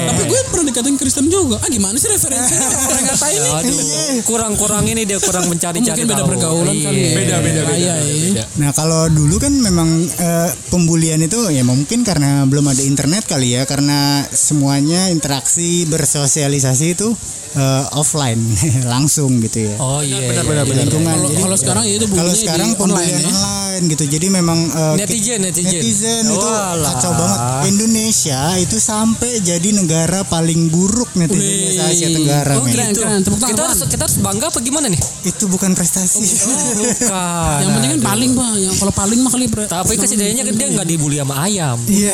Tapi 0.10 0.22
gue 0.26 0.40
pernah 0.50 0.66
dikatain 0.68 0.98
Kristen 0.98 1.26
juga. 1.30 1.56
Ah 1.62 1.70
gimana 1.70 1.96
sih 1.96 2.10
referensinya? 2.10 2.68
Pernah 2.68 3.02
ngatain 3.06 3.40
nih. 3.40 3.52
Aduh, 3.54 3.80
kurang 4.26 4.54
kurang 4.58 4.84
ini 4.86 5.06
dia 5.06 5.22
kurang 5.22 5.46
mencari-cari 5.48 6.02
Mungkin 6.04 6.10
beda 6.10 6.24
pergaulan 6.26 6.74
Iya. 6.74 6.84
kali 6.84 7.00
ya. 7.00 7.12
Beda, 7.16 7.36
beda, 7.40 7.62
beda, 7.64 7.78
Iya, 7.78 7.96
iya. 8.04 8.44
Nah 8.58 8.72
kalau 8.74 9.08
dulu 9.08 9.38
kan 9.40 9.54
memang 9.54 9.90
eh, 10.04 10.50
pembulian 10.68 11.22
itu 11.22 11.38
ya 11.48 11.62
mungkin 11.64 12.02
karena 12.04 12.44
belum 12.44 12.66
ada 12.68 12.82
internet 12.84 13.24
kali 13.24 13.56
ya 13.56 13.64
karena 13.64 14.26
semuanya 14.28 15.08
interaksi 15.08 15.86
bersosialisasi 15.88 16.98
itu 16.98 17.08
eh, 17.56 17.84
offline 17.96 18.42
langsung 18.94 19.40
gitu 19.40 19.70
ya. 19.70 19.76
Oh 19.80 20.02
iya. 20.04 20.20
iya, 20.20 20.42
benar, 20.44 20.66
iya. 20.66 20.68
benar. 20.68 20.84
Lingkungan. 20.90 21.16
Kalau 21.16 21.30
Jadi, 21.30 21.40
kalau 21.40 21.58
sekarang 21.58 21.84
ya 21.86 21.94
itu 21.96 22.06
kalau 22.10 22.18
bunyinya 22.28 22.36
sekarang 22.36 22.68
di 22.68 22.76
online 22.76 22.82
pembulian 22.82 23.22
ya. 23.22 23.30
online 23.32 23.84
gitu. 23.88 24.04
Jadi 24.10 24.26
memang 24.40 24.60
eh, 24.72 24.96
Netizen, 25.04 25.44
netizen. 25.44 25.76
netizen 25.76 26.24
itu 26.24 26.48
Walah. 26.48 26.96
kacau 26.96 27.12
banget. 27.14 27.40
Indonesia 27.70 28.40
itu 28.58 28.78
sampai 28.80 29.44
jadi 29.44 29.70
negara 29.76 30.24
paling 30.24 30.72
buruk 30.72 31.12
netizennya 31.20 31.70
se 31.76 31.82
Asia 31.84 32.08
Tenggara. 32.16 32.54
Oh 32.56 32.66
keren, 32.66 32.96
gitu. 32.96 33.04
keren. 33.04 33.20
Tepuk 33.22 33.40
tangan, 33.40 33.52
Kita 33.52 33.62
harus 33.68 33.80
kita 33.86 34.04
harus 34.08 34.18
bangga 34.24 34.46
apa 34.48 34.60
gimana 34.64 34.88
nih? 34.88 35.02
Itu 35.28 35.52
bukan 35.52 35.76
prestasi. 35.76 36.24
Bukan. 36.24 37.58
Yang 37.64 37.72
penting 37.76 37.92
kan 37.92 38.02
paling 38.02 38.32
bang. 38.34 38.56
Yang 38.64 38.76
kalau 38.80 38.94
paling 38.96 39.20
mah 39.20 39.32
kali. 39.36 39.46
Tapi 39.50 39.94
kesetidaknya 40.00 40.44
kan 40.48 40.54
dia 40.56 40.68
nggak 40.72 40.88
dibully 40.88 41.18
sama 41.20 41.36
ayam. 41.44 41.78
Iya. 41.86 42.14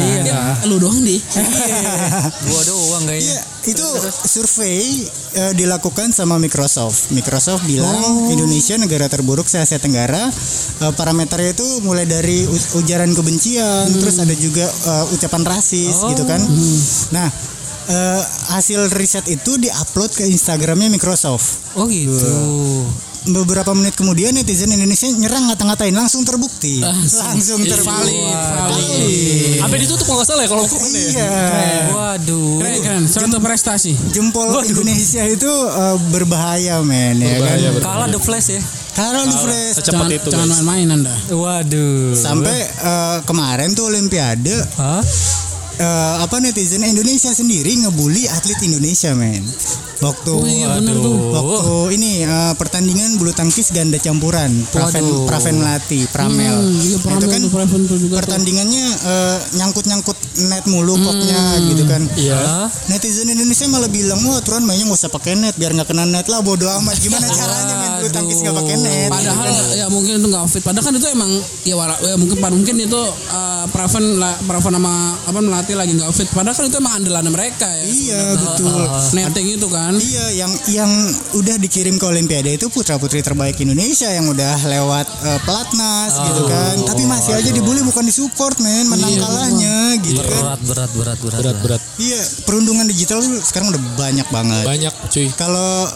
Iya 0.00 0.16
nggak? 0.24 0.70
Lu 0.72 0.76
doang 0.80 0.98
deh. 1.02 1.20
Gua 2.46 2.62
doang 2.64 3.02
kayaknya. 3.04 3.36
Iya, 3.36 3.40
itu 3.66 3.86
survei 4.24 5.04
eh, 5.34 5.52
dilakukan 5.58 6.14
sama 6.14 6.38
Microsoft. 6.38 7.10
Microsoft 7.10 7.66
bilang 7.66 8.30
Indonesia 8.30 8.78
negara 8.78 9.10
terburuk 9.10 9.50
se 9.50 9.58
Asia 9.58 9.82
Tenggara. 9.82 10.30
Eh, 10.80 10.92
parameternya 10.94 11.52
itu 11.52 11.65
mulai 11.80 12.04
dari 12.04 12.46
ujaran 12.74 13.12
kebencian, 13.12 13.86
terus 14.00 14.16
ada 14.18 14.34
juga 14.34 14.66
eh, 14.66 15.14
ucapan 15.14 15.42
rasis 15.44 15.96
gitu 16.12 16.24
kan. 16.24 16.40
Nah, 17.12 17.28
eh, 17.88 18.22
hasil 18.52 18.90
riset 18.92 19.26
itu 19.28 19.56
diupload 19.56 20.10
ke 20.12 20.24
Instagramnya 20.26 20.90
Microsoft. 20.90 21.62
Oh 21.78 21.86
gitu. 21.86 22.16
Beberapa 23.26 23.74
menit 23.74 23.98
kemudian 23.98 24.30
netizen 24.30 24.70
Indonesia 24.70 25.10
nyerang 25.10 25.50
ngata-ngatain 25.50 25.90
langsung 25.90 26.22
terbukti. 26.22 26.78
Langsung 27.26 27.60
terbukti. 27.66 28.14
Sampai 29.58 29.78
ditutup 29.82 30.06
nggak 30.06 30.26
salah 30.26 30.42
ya 30.46 30.48
kalau 30.50 30.62
hukuman 30.62 30.90
ya. 30.94 31.02
Iya. 31.10 31.30
Waduh. 31.90 32.58
Keren 32.62 32.80
keren. 32.82 33.02
Suatu 33.10 33.38
prestasi. 33.42 33.92
Jempol 34.14 34.46
Indonesia 34.62 35.26
itu 35.26 35.50
eh, 35.50 35.96
berbahaya 36.14 36.80
men 36.86 37.18
ya 37.18 37.42
kan. 37.42 37.58
Berbahaya. 37.58 37.70
Kalah 37.82 38.08
the 38.10 38.20
flash 38.22 38.54
ya. 38.54 38.62
Taruh 38.96 39.28
di 39.28 39.36
flash. 39.36 39.76
Secepat 39.76 40.08
Jangan, 40.08 40.16
itu. 40.16 40.28
jangan 40.32 40.48
main-main 40.56 40.86
anda. 41.02 41.14
Waduh. 41.28 42.14
Sampai 42.16 42.56
eh, 42.64 43.18
kemarin 43.26 43.74
tuh 43.76 43.90
Olimpiade 43.92 44.56
Hah? 44.80 45.02
Eh, 45.76 46.14
apa 46.20 46.36
netizen 46.40 46.82
Indonesia 46.82 47.30
sendiri 47.30 47.72
ngebully 47.84 48.28
atlet 48.28 48.60
Indonesia 48.64 49.12
men. 49.12 49.44
Waktu 49.96 50.28
Oh 50.28 50.44
iya 50.44 50.76
benar 50.76 50.92
tuh. 51.00 51.16
waktu 51.32 51.96
ini 51.96 52.20
eh, 52.20 52.52
pertandingan 52.60 53.16
bulu 53.16 53.32
tangkis 53.32 53.72
ganda 53.72 53.96
campuran 53.96 54.52
Praven 54.68 55.00
Waduh. 55.00 55.24
Praven 55.24 55.56
Melati 55.56 56.04
Pramel. 56.12 56.52
Hmm, 56.52 56.84
iya 56.84 56.96
Nah, 56.96 57.00
pernah 57.00 57.16
itu 57.16 57.26
kan 57.32 57.40
tuh 57.40 57.52
Praven 57.56 57.80
tuh 57.88 57.96
juga 57.96 58.14
pertandingannya 58.20 58.84
eh, 58.92 59.38
nyangkut-nyangkut 59.56 60.18
net 60.52 60.64
mulu 60.68 61.00
koknya 61.00 61.40
gitu 61.72 61.84
kan. 61.88 62.02
Iya. 62.12 62.68
Netizen 62.92 63.32
Indonesia 63.32 63.64
malah 63.72 63.88
bilang, 63.88 64.20
wah 64.28 64.36
aturan 64.36 64.68
mainnya 64.68 64.84
nggak 64.84 65.00
usah 65.00 65.08
pakai 65.08 65.32
net 65.32 65.56
biar 65.56 65.72
nggak 65.72 65.88
kena 65.88 66.04
net 66.04 66.28
lah 66.28 66.44
bodo 66.44 66.68
amat. 66.68 66.96
Gimana 67.00 67.24
caranya 67.32 67.74
main 67.80 67.92
bulu 67.96 68.08
tangkis 68.12 68.44
nggak 68.44 68.52
pakai 68.52 68.76
net? 68.76 69.08
Padahal 69.08 69.48
ya 69.80 69.86
mungkin 69.88 70.12
itu 70.20 70.28
nggak 70.28 70.44
fit. 70.52 70.60
Padahal 70.60 70.84
kan 70.84 70.94
itu 71.00 71.08
emang 71.08 71.30
ya, 71.64 71.72
wala, 71.72 71.96
ya 72.04 72.20
mungkin 72.20 72.36
mungkin 72.36 72.76
itu 72.84 73.00
uh, 73.32 73.64
Praven 73.72 74.20
la- 74.20 74.36
Praven 74.44 74.76
sama 74.76 75.16
apa 75.24 75.38
melatih 75.66 75.82
lagi 75.82 75.92
nggak 75.98 76.12
fit. 76.14 76.28
Padahal 76.30 76.54
kan 76.54 76.64
itu 76.70 76.78
emang 76.78 76.94
andalan 77.02 77.26
mereka 77.34 77.66
ya. 77.66 77.84
Iya 77.90 78.22
betul. 78.38 78.80
Netting 79.18 79.46
itu 79.58 79.66
kan. 79.66 79.92
Iya, 79.98 80.24
yang 80.38 80.52
yang 80.70 80.90
udah 81.34 81.56
dikirim 81.58 81.98
ke 81.98 82.06
Olimpiade 82.06 82.54
itu 82.54 82.70
putra 82.70 82.94
putri 83.02 83.18
terbaik 83.18 83.58
Indonesia 83.58 84.06
yang 84.06 84.30
udah 84.30 84.54
lewat 84.62 85.06
eh, 85.26 85.40
pelatnas 85.42 86.12
gitu 86.14 86.42
kan. 86.46 86.74
Tapi 86.86 87.02
masih 87.10 87.32
aja 87.34 87.50
dibully 87.50 87.82
bukan 87.82 88.06
disupport 88.06 88.54
men, 88.62 88.86
menang 88.86 89.18
kalahnya 89.18 89.98
gitu 90.06 90.22
kan. 90.22 90.54
Berat 90.54 90.60
berat 90.62 90.90
berat 90.94 91.18
berat. 91.18 91.38
Berat 91.42 91.56
berat. 91.66 91.80
Iya, 91.98 92.20
perundungan 92.46 92.86
digital 92.86 93.18
sekarang 93.42 93.74
udah 93.74 93.82
banyak 93.98 94.26
banget. 94.30 94.64
Banyak 94.70 94.94
cuy. 95.10 95.26
Kalau 95.34 95.90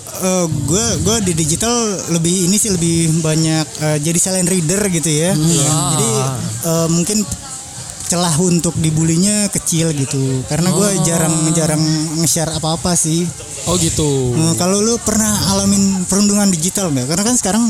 gue 0.51 0.87
gue 1.07 1.17
di 1.31 1.33
digital 1.39 1.75
lebih 2.11 2.51
ini 2.51 2.59
sih 2.59 2.75
lebih 2.75 3.23
banyak 3.23 3.67
eh, 3.87 3.99
jadi 4.03 4.19
silent 4.19 4.51
reader 4.51 4.83
gitu 4.91 5.11
ya. 5.15 5.31
Jadi 5.39 6.11
eh, 6.67 6.89
mungkin 6.91 7.23
celah 8.11 8.35
untuk 8.43 8.75
dibulinya 8.83 9.47
kecil 9.55 9.95
gitu. 9.95 10.43
Karena 10.51 10.75
gue 10.75 10.89
jarang 11.07 11.31
jarang 11.55 11.79
nge-share 12.19 12.51
apa-apa 12.51 12.99
sih. 12.99 13.23
Oh 13.71 13.79
gitu. 13.79 14.35
Nah, 14.35 14.59
kalau 14.59 14.83
lu 14.83 14.99
pernah 14.99 15.31
alamin 15.55 16.03
perundungan 16.11 16.51
digital 16.51 16.91
nggak? 16.91 17.07
Karena 17.07 17.23
kan 17.23 17.37
sekarang 17.39 17.65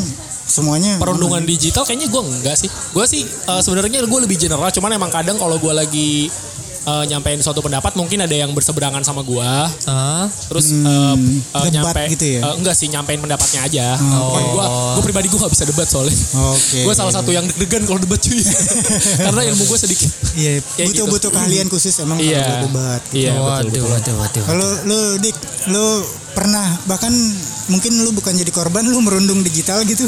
semuanya 0.50 0.98
Perundungan 0.98 1.46
digital 1.46 1.86
kayaknya 1.86 2.08
gue 2.08 2.22
enggak 2.24 2.56
sih. 2.56 2.72
Gue 2.96 3.04
sih 3.04 3.22
eh, 3.28 3.60
sebenarnya 3.60 4.00
gue 4.00 4.20
lebih 4.24 4.40
general. 4.40 4.72
Cuman 4.72 4.96
emang 4.96 5.12
kadang 5.12 5.36
kalau 5.36 5.60
gue 5.60 5.72
lagi 5.76 6.32
eh, 6.80 7.04
nyampein 7.06 7.38
suatu 7.38 7.60
pendapat 7.60 7.92
mungkin 7.92 8.20
ada 8.20 8.32
yang 8.32 8.50
berseberangan 8.50 9.00
sama 9.00 9.20
gue. 9.20 9.50
Ah. 9.84 10.26
Terus 10.48 10.72
eh, 10.72 11.16
eh, 11.52 11.68
debat 11.68 11.72
nyampe 11.92 12.02
gitu 12.10 12.26
ya? 12.36 12.40
eh, 12.42 12.54
enggak 12.56 12.74
sih 12.74 12.86
nyampein 12.86 13.18
pendapatnya 13.18 13.60
aja. 13.62 13.86
Bukan 13.96 14.42
gue 14.50 14.64
gue 14.96 15.02
pribadi 15.04 15.26
gue 15.26 15.38
gak 15.38 15.50
bisa 15.50 15.64
debat 15.64 15.84
soalnya. 15.84 16.16
Oke. 16.50 16.80
gue 16.82 16.94
salah 16.94 17.12
satu 17.12 17.30
yang 17.30 17.44
deg-degan 17.44 17.84
kalau 17.84 17.98
debat 17.98 18.18
cuy. 18.18 18.40
Karena 19.26 19.40
ilmu 19.46 19.64
gue 19.64 19.78
sedikit. 19.78 20.10
Iya, 20.34 20.50
Kayak 20.76 20.86
butuh 20.88 21.04
gitu. 21.04 21.12
butuh 21.12 21.30
keahlian 21.30 21.66
khusus 21.68 21.94
emang 21.98 22.18
Iya. 22.18 22.40
kalau 22.40 22.58
debat. 22.66 23.00
gitu. 23.06 23.16
Iya 23.18 23.32
betul. 23.32 23.44
Waduh 23.44 23.66
betul. 23.66 23.84
waduh 23.90 24.14
waduh. 24.16 24.44
Kalau 24.44 24.68
lu 24.86 25.00
Dik, 25.20 25.36
lu 25.68 25.86
pernah 26.30 26.62
bahkan 26.86 27.10
mungkin 27.66 27.92
lu 27.98 28.10
bukan 28.10 28.32
jadi 28.32 28.50
korban 28.50 28.82
lu 28.82 28.98
merundung 29.00 29.42
digital 29.42 29.82
gitu. 29.84 30.06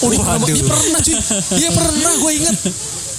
Oh, 0.00 0.08
dia, 0.08 0.18
pernah, 0.18 0.38
dia 0.42 0.56
pernah 0.60 1.00
cuy. 1.00 1.16
Dia 1.54 1.70
pernah 1.70 2.12
gue 2.18 2.32
inget. 2.34 2.56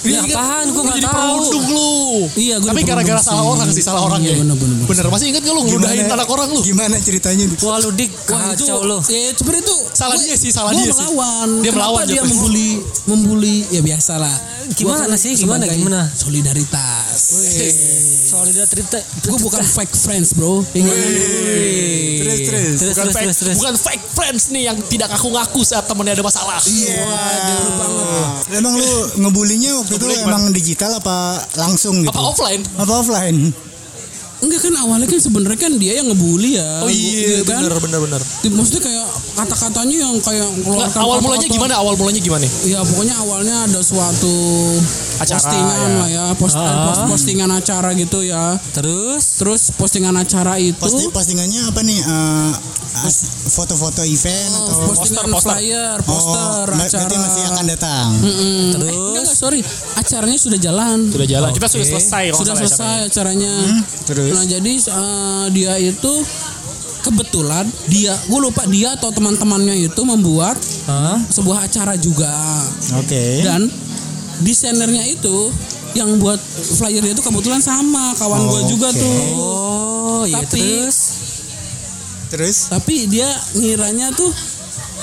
Ya, 0.05 0.21
apaan? 0.21 0.65
Gua 0.69 0.81
nggak 0.85 0.97
jadi 0.97 1.07
tahu. 1.09 1.17
perundung 1.17 1.65
lu. 1.71 1.93
Iya, 2.35 2.55
gua 2.61 2.69
Tapi 2.71 2.81
gara-gara 2.85 3.21
salah 3.21 3.43
orang 3.43 3.67
sih, 3.69 3.83
salah 3.83 4.01
orang 4.05 4.21
Iya, 4.21 4.31
ya. 4.31 4.35
bener, 4.45 4.55
bener, 4.55 4.75
bener. 4.77 4.87
Bener, 4.87 5.05
masih 5.09 5.25
inget 5.33 5.41
gak 5.41 5.53
lu 5.53 5.61
ngeludahin 5.65 6.05
anak 6.07 6.29
orang 6.29 6.47
lu? 6.49 6.61
Gimana 6.61 6.95
ceritanya? 6.99 7.45
Wah 7.61 7.77
lu 7.81 7.89
dik 7.91 8.11
kacau 8.23 8.79
lu. 8.85 8.97
Ya 9.09 9.33
sebenarnya 9.33 9.63
itu 9.65 9.75
Salah 9.95 10.15
dia 10.19 10.35
sih, 10.35 10.51
salah 10.51 10.71
dia 10.75 10.91
sih. 10.91 10.91
melawan. 10.91 11.49
Dia 11.63 11.71
Kenapa 11.71 11.87
melawan, 11.95 12.03
dia 12.05 12.21
membuli 12.21 12.69
membuli 13.07 13.55
ya 13.71 13.79
biasa 13.79 14.19
lah. 14.19 14.35
Gimana 14.75 15.05
kan 15.07 15.15
sih? 15.15 15.33
Gimana, 15.37 15.63
gimana? 15.69 16.09
Solidaritas. 16.11 17.19
Solidaritas. 18.27 19.03
Gue 19.23 19.39
bukan 19.39 19.63
fake 19.63 19.95
friends 19.95 20.33
bro. 20.33 20.65
Terus 20.65 22.39
terus. 22.43 22.75
Bukan, 22.81 23.07
fake, 23.13 23.23
terus 23.29 23.37
terus. 23.39 23.55
bukan 23.61 23.75
fake 23.77 24.05
friends 24.11 24.43
nih 24.49 24.63
yang 24.67 24.77
tidak 24.89 25.13
ngaku-ngaku 25.13 25.61
saat 25.61 25.85
temennya 25.85 26.17
ada 26.17 26.25
masalah. 26.25 26.59
Iya. 26.65 27.05
Emang 28.57 28.73
lu 28.75 28.89
ngebulinya 29.21 29.71
waktu 29.79 29.94
itu 29.95 30.07
emang 30.23 30.51
digital 30.51 30.91
apa 30.99 31.39
langsung 31.55 32.03
gitu? 32.03 32.11
Apa 32.11 32.23
offline? 32.35 32.61
Apa 32.77 32.93
offline? 33.03 33.39
Enggak 34.37 34.61
kan 34.61 34.73
awalnya 34.77 35.05
kan 35.05 35.15
sebenarnya 35.17 35.57
kan 35.57 35.71
dia 35.75 35.93
yang 35.95 36.07
ngebully 36.07 36.55
ya. 36.55 36.83
Oh 36.83 36.89
iya, 36.89 37.39
kan? 37.41 37.63
bener 37.63 37.79
bener 37.79 37.99
bener. 38.01 38.21
Di- 38.41 38.51
Maksudnya 38.51 38.81
kayak 38.83 39.05
kata-katanya 39.35 39.97
yang 40.01 40.15
kayak 40.17 40.43
Nggak, 40.45 40.65
mengeluarkan 40.65 41.01
awal 41.01 41.17
mulanya 41.19 41.47
gimana? 41.47 41.73
Awal 41.75 41.93
mulanya 41.95 42.19
gimana? 42.19 42.45
Ya 42.63 42.79
pokoknya 42.81 43.15
awalnya 43.17 43.55
ada 43.63 43.79
suatu 43.79 44.35
Acara, 45.17 45.35
postingan 45.35 45.79
ya. 45.87 45.95
lah 45.95 46.09
ya, 46.09 46.25
post, 46.35 46.55
post 46.55 47.01
postingan 47.07 47.49
acara 47.49 47.89
gitu 47.93 48.19
ya. 48.21 48.59
Terus 48.71 49.23
Terus 49.35 49.61
postingan 49.71 50.13
acara 50.13 50.55
itu 50.57 50.75
Posti 50.77 51.07
postingannya 51.07 51.61
apa 51.65 51.79
nih? 51.81 51.99
Eh, 51.99 52.51
as- 52.97 53.27
foto-foto 53.45 54.01
event 54.01 54.51
atau 54.51 54.89
postingan 54.89 55.29
poster. 55.29 55.53
flyer, 55.53 55.97
Oh, 56.01 56.07
poster, 56.07 56.65
ber- 56.65 56.75
acara. 56.77 56.97
berarti 56.97 57.15
masih 57.17 57.41
akan 57.45 57.65
datang. 57.67 58.07
Mm-mm. 58.17 58.33
Eh, 58.41 58.73
enggak, 58.73 58.91
enggak, 59.21 59.25
sorry, 59.29 59.59
acaranya 59.95 60.37
sudah 60.37 60.57
jalan. 60.57 60.97
Sudah 61.07 61.27
jalan. 61.29 61.49
Kita 61.51 61.67
sudah 61.67 61.85
selesai. 61.87 62.23
kalau 62.31 62.39
sudah 62.41 62.55
salah 62.55 62.65
selesai 62.65 62.97
acaranya. 63.05 63.53
terus? 64.03 64.24
Nah 64.31 64.45
jadi 64.45 64.71
eh, 64.79 65.45
dia 65.53 65.73
itu 65.77 66.13
kebetulan 67.05 67.69
dia, 67.85 68.17
gue 68.17 68.39
lupa 68.41 68.65
dia 68.65 68.97
atau 68.97 69.13
teman-temannya 69.13 69.77
itu 69.77 70.01
membuat 70.01 70.57
Hah? 70.89 71.21
sebuah 71.29 71.69
acara 71.69 71.93
juga. 72.01 72.33
Oke. 72.97 73.45
Dan 73.45 73.69
desainernya 74.41 75.05
itu 75.05 75.53
yang 75.93 76.17
buat 76.17 76.41
flyernya 76.81 77.13
itu 77.13 77.21
kebetulan 77.23 77.61
sama 77.61 78.17
kawan 78.17 78.41
gue 78.49 78.61
juga 78.73 78.89
tuh. 78.91 79.17
Oh 79.37 80.23
iya 80.25 80.41
Tapi- 80.41 80.57
terus 80.59 80.97
Terus? 82.25 82.67
Tapi 82.73 83.05
dia 83.07 83.29
ngiranya 83.53 84.11
tuh 84.11 84.27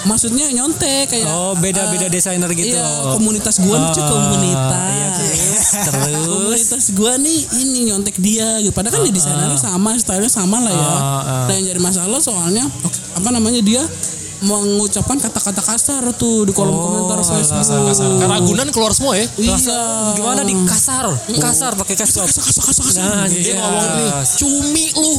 maksudnya 0.03 0.47
nyontek 0.51 1.07
kayak 1.09 1.27
Oh 1.29 1.55
beda-beda 1.55 2.07
eh, 2.07 2.13
desainer 2.13 2.51
gitu 2.53 2.75
Iya, 2.75 3.15
komunitas 3.15 3.57
gua 3.63 3.77
nih 3.79 3.89
cuy, 3.93 4.05
komunitas. 4.05 4.91
iya, 4.93 5.09
terus? 5.87 6.27
komunitas 6.27 6.85
gua 6.93 7.13
nih 7.19 7.41
ini 7.63 7.79
nyontek 7.91 8.17
dia 8.19 8.59
gitu. 8.61 8.73
Padahal 8.73 8.99
kan 8.99 9.03
di 9.07 9.13
desainernya 9.15 9.59
sama, 9.59 9.95
stylenya 9.97 10.31
sama 10.31 10.59
lah 10.61 10.73
ya. 10.75 10.83
Ah, 10.83 10.93
ah. 10.95 11.45
Nah 11.47 11.55
yang 11.55 11.67
jadi 11.75 11.81
masalah 11.81 12.19
soalnya 12.19 12.65
apa 13.15 13.29
namanya 13.31 13.63
dia 13.63 13.83
mengucapkan 14.43 15.19
kata-kata 15.19 15.63
kasar 15.63 16.03
tuh 16.15 16.43
di 16.43 16.53
kolom 16.53 16.75
komentar 16.75 17.23
Facebook. 17.23 17.63
Karena 17.63 18.27
Ragunan 18.27 18.69
keluar 18.75 18.91
semua 18.91 19.15
ya. 19.15 19.27
Iya. 19.39 19.55
Gimana 20.15 20.43
di 20.43 20.55
kasar? 20.67 21.07
Kasar 21.31 21.73
pakai 21.79 21.95
kasar. 21.95 22.27
Kasar, 22.27 22.43
kasar, 22.43 22.63
kasar, 22.67 22.85
kasar. 22.91 23.03
Nah, 23.03 23.27
Dia 23.31 23.39
iya. 23.39 23.55
ngomong 23.59 23.89
nih, 23.97 24.11
cumi 24.37 24.87
lu. 24.99 25.13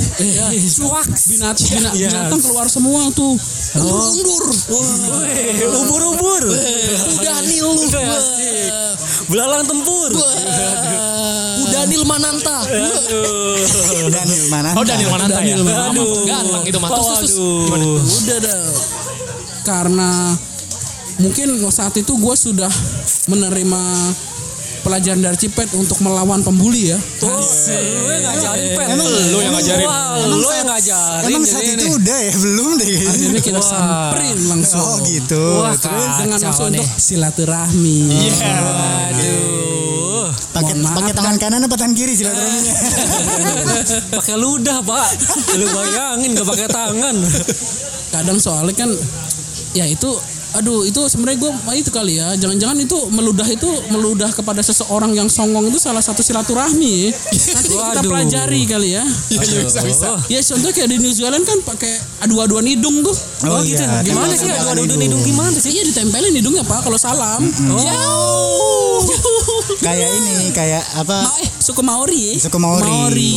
Cuak, 0.84 1.08
binat, 1.08 1.56
binat- 1.56 1.94
binatang 1.96 2.42
keluar 2.42 2.68
semua 2.68 3.02
tuh. 3.12 3.34
Undur, 3.80 4.44
undur. 4.70 5.24
Ubur-ubur. 5.84 6.44
Udanil 7.10 7.64
lu. 7.64 7.84
Belalang 9.32 9.64
tempur. 9.64 10.12
Udanil 11.64 12.04
Mananta. 12.04 12.58
Daniel 14.04 14.46
mana? 14.52 14.70
Oh 14.76 14.84
Daniel 14.84 15.10
Mananta 15.10 15.40
ya. 15.40 15.56
Daniel 15.56 15.64
Mananta. 15.64 15.92
Aduh. 15.96 16.26
Ganteng 16.28 16.64
itu 16.68 16.78
mah. 16.80 16.90
Terus, 16.92 17.08
terus? 17.08 17.34
Udah 18.28 18.38
dah. 18.44 19.03
Karena 19.64 20.36
mungkin 21.24 21.56
saat 21.72 21.96
itu 21.96 22.14
gue 22.20 22.36
sudah 22.36 22.72
menerima 23.32 23.82
pelajaran 24.84 25.24
dari 25.24 25.38
Cipet 25.40 25.72
untuk 25.80 25.98
melawan 26.04 26.44
pembuli 26.44 26.92
ya. 26.92 27.00
Lu 27.00 28.12
yang 28.12 28.24
ngajarin 28.28 28.68
pen. 28.76 28.88
Emang 28.92 29.08
Lu 29.08 29.40
yang 29.40 29.54
ngajarin. 29.56 29.88
Wah, 29.88 30.20
Lu 30.28 30.50
yang 30.52 30.68
ngajarin. 30.68 31.28
Emang 31.32 31.44
saat 31.48 31.64
itu 31.64 31.86
udah 31.88 32.20
ya? 32.20 32.34
Belum 32.36 32.70
deh. 32.78 32.88
Akhirnya 33.08 33.42
kita 33.42 33.62
samperin 33.64 34.38
langsung. 34.52 34.84
Oh 34.84 34.98
gitu. 35.08 35.44
Wah, 35.64 35.74
Terus 35.80 36.14
dengan 36.20 36.40
maksud 36.44 36.68
nih. 36.70 36.84
untuk 36.84 36.88
silaturahmi. 37.00 38.00
Iya. 38.12 38.56
Aduh. 39.16 40.28
Pakai 40.54 40.76
pakai 40.86 41.14
tangan 41.18 41.36
kanan 41.42 41.66
apa 41.66 41.76
tangan 41.80 41.96
kiri 41.98 42.14
silaturahminya? 42.14 42.74
pakai 44.22 44.36
ludah, 44.38 44.78
Pak. 44.86 45.10
Lu 45.58 45.66
bayangin 45.72 46.30
gak 46.38 46.46
pakai 46.46 46.68
tangan. 46.70 47.16
Kadang 48.14 48.38
soalnya 48.38 48.76
kan 48.78 48.92
ya 49.74 49.86
itu 49.86 50.10
aduh 50.54 50.86
itu 50.86 51.02
sebenarnya 51.04 51.42
gue 51.42 51.52
itu 51.74 51.90
kali 51.90 52.14
ya 52.16 52.30
jangan-jangan 52.38 52.78
itu 52.78 52.94
meludah 53.10 53.42
itu 53.44 53.66
meludah 53.90 54.30
kepada 54.30 54.62
seseorang 54.62 55.10
yang 55.12 55.26
songong 55.26 55.66
itu 55.66 55.82
salah 55.82 55.98
satu 55.98 56.22
silaturahmi 56.22 57.10
ya. 57.10 57.12
nanti 57.50 57.74
kita 57.74 57.82
Waduh. 57.98 58.06
pelajari 58.08 58.62
kali 58.64 58.94
ya 58.94 59.02
Iya, 59.32 59.42
iya, 59.42 59.62
bisa, 59.66 59.82
bisa. 59.82 60.08
ya 60.24 60.38
contohnya 60.40 60.70
kayak 60.72 60.90
di 60.90 60.98
New 61.00 61.10
Zealand 61.10 61.42
kan 61.42 61.58
pakai 61.64 61.90
adu-aduan 62.22 62.62
hidung 62.64 63.02
tuh 63.02 63.18
Oh, 63.44 63.60
gitu. 63.60 63.82
iya, 63.82 64.06
Gimana 64.06 64.30
sih 64.32 64.46
tembakan 64.46 64.62
adu-adu 64.72 64.94
hidung. 64.94 65.02
hidung 65.02 65.22
gimana 65.26 65.58
sih? 65.58 65.74
iya 65.74 65.84
ditempelin 65.84 66.32
hidungnya 66.32 66.62
pak 66.62 66.80
kalau 66.82 67.02
salam 67.02 67.42
Oh. 67.74 69.02
kayak 69.86 70.06
ini 70.08 70.54
kayak 70.54 70.86
apa? 70.96 71.18
Ma- 71.18 71.38
eh 71.40 71.50
suku 71.58 71.82
Maori 71.82 72.38
Suku 72.38 72.58
Maori. 72.58 72.86
Maori. 72.86 73.32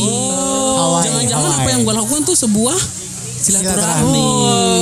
Hawaii, 0.77 1.03
jangan-jangan 1.03 1.51
apa 1.55 1.69
yang 1.71 1.81
gue 1.81 1.93
lakukan 1.93 2.21
tuh 2.23 2.37
sebuah 2.37 2.77
silaturahmi 3.47 4.27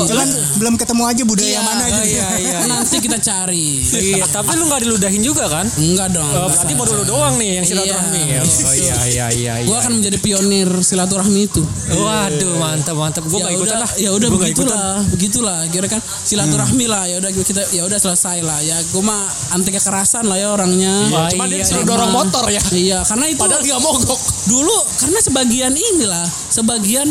Cuman 0.06 0.28
belum 0.56 0.73
ketemu 0.75 1.04
aja 1.06 1.23
budaya 1.23 1.47
Iya, 1.47 1.62
mana 1.62 1.84
gitu. 1.86 2.01
iya, 2.10 2.28
iya. 2.38 2.58
nanti 2.65 2.97
kita 2.97 3.17
cari 3.17 3.67
Iya, 3.86 4.25
tapi 4.28 4.51
lu 4.56 4.65
gak 4.65 4.82
diludahin 4.82 5.21
juga 5.21 5.45
kan? 5.45 5.65
enggak 5.75 6.10
dong 6.12 6.25
Oh, 6.25 6.49
berarti 6.49 6.73
baru 6.73 6.91
lu 6.95 7.06
doang 7.06 7.34
nih 7.36 7.62
yang 7.62 7.65
silaturahmi. 7.65 8.21
Iya. 8.25 8.39
Oh 8.41 8.73
iya 8.73 8.95
iya 9.06 9.25
iya 9.30 9.54
iya. 9.62 9.67
gue 9.67 9.78
akan 9.78 9.91
menjadi 9.97 10.17
pionir 10.17 10.69
silaturahmi 10.82 11.41
itu 11.45 11.62
Waduh, 11.95 12.54
mantap 12.58 12.95
mantap. 12.95 13.23
Gua 13.25 13.39
ya 13.39 13.45
gak 13.45 13.54
ikutan 13.56 13.78
udah, 13.78 13.80
lah. 13.86 13.91
ya 13.95 14.10
udah 14.12 14.28
Gua 14.28 14.38
nggak 14.38 14.49
begitulah 14.51 14.95
begitulah 15.12 15.60
kira 15.69 15.88
kan 15.88 16.01
silaturahmi 16.01 16.86
lah 16.86 17.04
ya 17.06 17.15
udah 17.19 17.32
kita 17.32 17.62
ya 17.71 17.84
udah 17.84 17.99
selesai 17.99 18.41
lah 18.41 18.60
ya 18.60 18.78
gue 18.80 19.04
mah 19.04 19.21
anti 19.51 19.69
kekerasan 19.69 20.25
lah 20.25 20.38
ya 20.38 20.47
orangnya 20.49 20.93
Wah, 21.12 21.28
Cuma 21.30 21.45
dia 21.45 21.62
iya, 21.62 21.65
suruh 21.65 21.84
iya. 21.84 21.89
dorong 21.89 22.12
motor 22.12 22.45
ya. 22.47 22.62
iya 22.73 22.99
karena 23.04 23.25
itu 23.28 23.39
Padahal 23.39 23.62
dia 23.62 23.78
mogok. 23.78 24.19
dulu 24.45 24.78
karena 24.97 25.19
sebagian 25.19 25.73
inilah 25.73 26.25
sebagian 26.49 27.10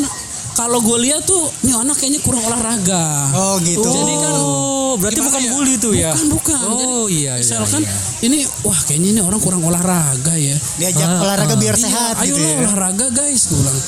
kalau 0.54 0.78
gue 0.80 0.98
lihat 1.02 1.26
tuh 1.26 1.50
nih 1.62 1.74
anak 1.74 1.98
kayaknya 1.98 2.20
kurang 2.22 2.42
olahraga 2.46 3.04
Oh 3.34 3.58
gitu. 3.60 3.82
Jadi 3.84 4.14
kan 4.22 4.34
Oh, 4.34 4.73
berarti 4.96 5.16
gimana 5.16 5.28
bukan 5.28 5.42
ya? 5.42 5.50
bully 5.50 5.74
tuh 5.76 5.92
ya? 5.92 6.10
bukan 6.10 6.26
bukan 6.30 6.58
Oh 6.64 6.72
Jadi, 6.74 6.86
iya 7.14 7.32
iya. 7.32 7.32
misalkan 7.38 7.80
iya. 7.80 7.94
ini 8.22 8.38
wah 8.62 8.80
kayaknya 8.82 9.08
ini 9.10 9.20
orang 9.20 9.38
kurang 9.38 9.62
olahraga 9.62 10.34
ya 10.34 10.56
Diajak 10.76 11.08
olahraga 11.16 11.54
biar 11.54 11.74
sehat 11.74 12.14
Iya, 12.16 12.22
ayo 12.22 12.30
gitu 12.30 12.38
lo 12.38 12.46
ya. 12.46 12.56
olahraga 12.64 13.06
guys 13.10 13.42
gue 13.44 13.56
bilang 13.56 13.78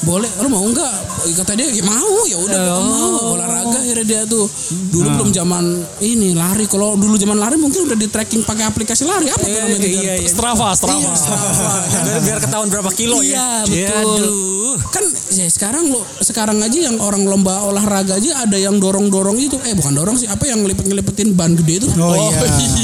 boleh 0.00 0.30
lo 0.36 0.48
mau 0.48 0.64
nggak 0.64 0.94
kata 1.36 1.52
dia 1.54 1.68
ya 1.68 1.82
mau 1.82 2.16
ya 2.24 2.36
udah 2.36 2.58
gua 2.58 2.80
mau 2.82 3.10
olahraga 3.34 3.76
akhirnya 3.78 4.04
dia 4.04 4.22
tuh 4.24 4.46
dulu 4.90 5.08
belum 5.12 5.30
zaman 5.30 5.64
ini 6.00 6.32
lari 6.32 6.64
kalau 6.64 6.94
dulu 6.94 7.14
zaman 7.14 7.36
lari 7.36 7.54
mungkin 7.54 7.84
udah 7.84 7.94
di 7.94 8.06
tracking 8.06 8.42
pakai 8.42 8.64
aplikasi 8.64 9.04
lari 9.04 9.26
apa 9.26 9.40
tuh 9.40 9.48
Iya, 9.50 9.62
namanya 9.62 9.88
iya, 9.88 10.14
iya. 10.16 10.28
Strava, 10.28 10.68
Strava. 10.72 11.10
biar, 12.00 12.20
biar 12.20 12.38
ketahuan 12.40 12.68
berapa 12.68 12.90
kilo 12.90 13.18
Iya, 13.20 13.64
ya. 13.66 13.90
betul. 13.94 14.22
Aduh. 14.22 14.48
kan 14.88 15.02
ya 15.30 15.46
sekarang 15.46 15.84
lo 15.86 16.00
sekarang 16.20 16.58
aja 16.58 16.78
yang 16.80 16.96
orang 16.98 17.22
lomba 17.22 17.62
olahraga 17.62 18.16
aja 18.16 18.38
ada 18.40 18.54
yang 18.54 18.78
dorong 18.78 19.10
dorong 19.10 19.34
itu 19.36 19.58
eh 19.60 19.74
bukan 19.74 19.92
dorong 19.92 20.14
sih 20.14 20.26
apa 20.26 20.46
yang 20.50 20.60
ngelipet 20.60 20.86
ngelipetin 20.86 21.28
ban 21.32 21.52
gede 21.54 21.74
itu 21.80 21.88
Oh 21.96 22.14
iya. 22.14 22.38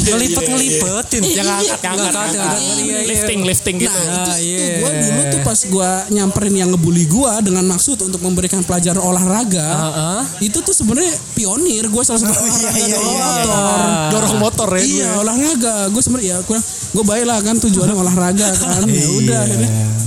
Ngelipet 0.06 0.44
ngelipetin. 0.46 1.22
Iya, 1.22 1.34
Yang 1.36 1.48
angkat, 1.50 1.78
yang 1.82 1.94
angkat. 1.98 2.58
Iya, 2.62 2.74
iya. 2.78 2.98
Lifting, 3.06 3.40
lifting 3.42 3.76
gitu. 3.78 3.92
Nah, 3.92 4.06
itu, 4.06 4.30
Ah, 4.30 4.38
iya. 4.38 4.58
gue 4.80 4.90
dulu 5.02 5.22
tuh 5.30 5.40
pas 5.42 5.58
gue 5.58 5.90
nyamperin 6.12 6.54
yang 6.54 6.68
ngebully 6.70 7.04
gue 7.06 7.32
dengan 7.42 7.64
maksud 7.66 7.98
untuk 7.98 8.20
memberikan 8.22 8.62
pelajaran 8.62 9.00
olahraga, 9.00 9.66
Heeh. 9.66 10.20
itu 10.46 10.58
tuh 10.60 10.72
sebenarnya 10.72 11.10
pionir 11.34 11.84
gue 11.86 12.02
salah 12.02 12.22
satu 12.22 12.38
olahraga 12.44 12.70
iya, 12.76 12.86
dorong 12.94 13.10
iya, 13.10 13.26
motor. 13.26 13.80
Dorong 14.12 14.36
motor 14.38 14.68
ya. 14.72 14.82
Iya 14.82 15.08
olahraga, 15.20 15.74
gue 15.90 16.02
sebenarnya 16.02 16.28
ya 16.28 16.38
gue 16.42 16.58
gue 16.96 17.04
baik 17.04 17.24
lah 17.26 17.38
kan 17.42 17.56
tujuannya 17.60 17.96
olahraga 18.02 18.48
kan, 18.56 18.82
ya 18.86 19.06
udah 19.10 19.42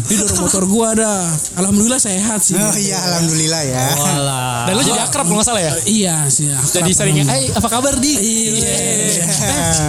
di 0.10 0.16
dorong 0.18 0.40
motor 0.42 0.64
gue 0.66 0.86
ada, 0.90 1.12
alhamdulillah 1.56 2.02
sehat 2.02 2.40
sih. 2.42 2.58
Oh 2.58 2.76
iya 2.76 2.98
alhamdulillah 2.98 3.62
ya. 3.62 3.84
Walah. 3.94 4.66
Dan 4.66 4.74
lu 4.74 4.82
jadi 4.82 5.02
akrab 5.06 5.26
kalau 5.26 5.38
nggak 5.38 5.48
salah 5.48 5.62
ya. 5.62 5.74
Iya 5.86 6.16
sih. 6.28 6.50
akrab. 6.50 6.74
Jadi 6.82 6.92
seringnya, 6.94 7.26
eh 7.30 7.49
apa 7.56 7.68
kabar 7.68 7.94
di? 7.98 8.14
Eh, 8.62 9.22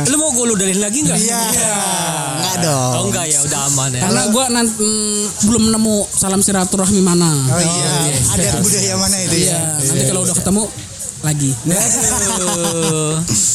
lu 0.08 0.16
mau 0.16 0.30
gue 0.32 0.46
ludahin 0.48 0.80
lagi 0.80 1.04
nggak? 1.04 1.18
Iya. 1.18 1.40
Enggak 2.40 2.56
dong. 2.64 2.92
Oh 2.96 3.02
enggak 3.08 3.26
ya, 3.28 3.38
udah 3.44 3.60
aman 3.68 3.90
ya. 3.92 4.00
Karena 4.04 4.22
gue 4.28 4.44
nanti 4.48 4.72
mm, 4.80 5.22
belum 5.46 5.64
nemu 5.70 5.96
salam 6.10 6.40
silaturahmi 6.40 7.00
mana. 7.00 7.30
Oh 7.50 7.60
iya. 7.60 7.92
Ada 8.34 8.48
budaya 8.60 8.94
mana 8.96 9.16
itu 9.20 9.36
Iya, 9.44 9.52
ya? 9.52 9.60
nanti 9.80 10.04
kalau 10.08 10.20
udah 10.24 10.36
ketemu 10.36 10.62
lagi. 11.20 11.50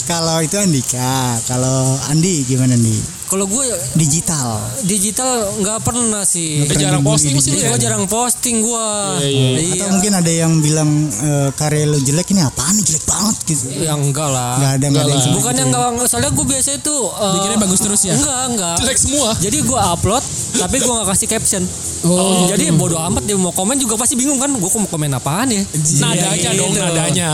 Kalau 0.05 0.37
itu 0.37 0.53
Andika, 0.61 1.41
kalau 1.49 1.97
Andi 2.13 2.45
gimana 2.45 2.77
nih? 2.77 3.24
Kalau 3.25 3.45
gue 3.45 3.63
Digital. 3.97 4.61
digital 4.85 5.49
nggak 5.57 5.81
pernah 5.81 6.21
sih. 6.21 6.61
Lu 6.61 6.69
jarang 6.71 7.01
posting 7.01 7.35
sih 7.35 7.57
ya. 7.57 7.73
Gue 7.73 7.79
jarang 7.81 8.05
posting 8.05 8.61
gue. 8.61 8.87
Iya, 9.19 9.75
Atau 9.75 9.87
mungkin 9.91 10.11
ada 10.13 10.29
yang 10.29 10.51
bilang 10.61 10.89
eh, 11.09 11.49
karya 11.51 11.83
lo 11.85 11.97
jelek 11.97 12.31
ini 12.31 12.39
apaan 12.39 12.73
nih 12.75 12.83
jelek 12.85 13.03
banget 13.03 13.35
gitu. 13.43 13.65
Ya 13.81 13.93
enggak 13.93 14.29
lah. 14.29 14.61
Enggak 14.61 14.71
ada 14.77 14.85
enggak 14.87 15.03
ada 15.03 15.11
yang 15.11 15.33
Bukan 15.33 15.53
yang 15.57 15.69
enggak, 15.73 16.05
soalnya 16.05 16.29
gue 16.29 16.45
biasa 16.45 16.69
itu 16.75 16.95
eh, 16.95 17.31
Bikinnya 17.33 17.59
bagus 17.59 17.79
terus 17.81 18.01
ya? 18.03 18.13
Enggak, 18.13 18.41
enggak. 18.47 18.75
Jelek 18.79 18.99
semua. 19.01 19.29
Jadi 19.35 19.57
gue 19.59 19.79
upload, 19.79 20.23
tapi 20.55 20.75
gue 20.77 20.91
gak 20.93 21.07
kasih 21.09 21.27
caption. 21.27 21.63
Oh. 22.05 22.45
Jadi 22.45 22.69
bodo 22.71 23.01
amat 23.01 23.25
dia 23.25 23.33
mau 23.33 23.49
komen 23.49 23.75
juga 23.75 23.97
pasti 23.97 24.13
bingung 24.13 24.37
kan. 24.37 24.53
Gue 24.53 24.69
mau 24.69 24.85
komen 24.85 25.09
apaan 25.11 25.49
ya? 25.49 25.61
Nadanya 25.99 26.49
dong, 26.53 26.69
Gitu. 26.69 26.79
nadanya. 26.79 27.31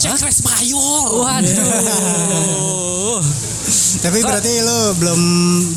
Cek 0.00 0.16
Resmayor. 0.18 1.06
Waduh. 1.14 3.22
Tapi 4.00 4.18
berarti 4.24 4.52
lo 4.64 4.96
belum 4.96 5.20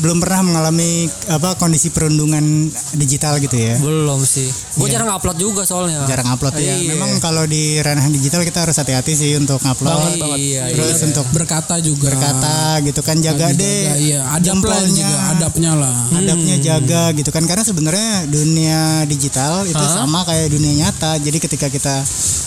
belum 0.00 0.18
pernah 0.18 0.40
mengalami 0.42 1.06
apa 1.28 1.54
kondisi 1.60 1.92
perundungan 1.92 2.72
digital 2.96 3.36
gitu 3.38 3.54
ya? 3.54 3.76
Belum 3.78 4.20
sih. 4.24 4.48
Gue 4.80 4.88
jarang 4.88 5.12
upload 5.12 5.38
juga 5.38 5.62
soalnya. 5.68 6.08
Jarang 6.08 6.32
upload 6.32 6.56
ya. 6.56 6.74
Iya. 6.74 6.96
Memang 6.96 7.20
kalau 7.20 7.44
di 7.44 7.78
ranah 7.84 8.08
digital 8.08 8.42
kita 8.42 8.64
harus 8.64 8.76
hati-hati 8.80 9.12
sih 9.12 9.36
untuk 9.36 9.60
ngupload. 9.60 10.16
Iya, 10.34 10.72
Terus 10.72 10.98
untuk 11.04 11.26
berkata 11.30 11.78
juga 11.78 12.10
berkata 12.10 12.80
gitu 12.82 13.00
kan 13.04 13.16
jaga 13.20 13.50
Dijaga, 13.50 13.60
deh 13.60 13.84
iya 14.00 14.20
adab 14.32 14.62
lah 14.64 14.80
jempolnya 14.80 15.08
juga 15.08 15.18
adabnya 15.34 15.72
lah 15.76 15.96
adabnya 16.14 16.56
jaga 16.58 17.02
gitu 17.16 17.30
kan 17.34 17.44
karena 17.44 17.64
sebenarnya 17.66 18.10
dunia 18.30 18.80
digital 19.08 19.66
itu 19.66 19.84
sama 19.84 20.24
kayak 20.24 20.48
dunia 20.52 20.72
nyata 20.86 21.18
jadi 21.20 21.38
ketika 21.38 21.66
kita 21.68 21.94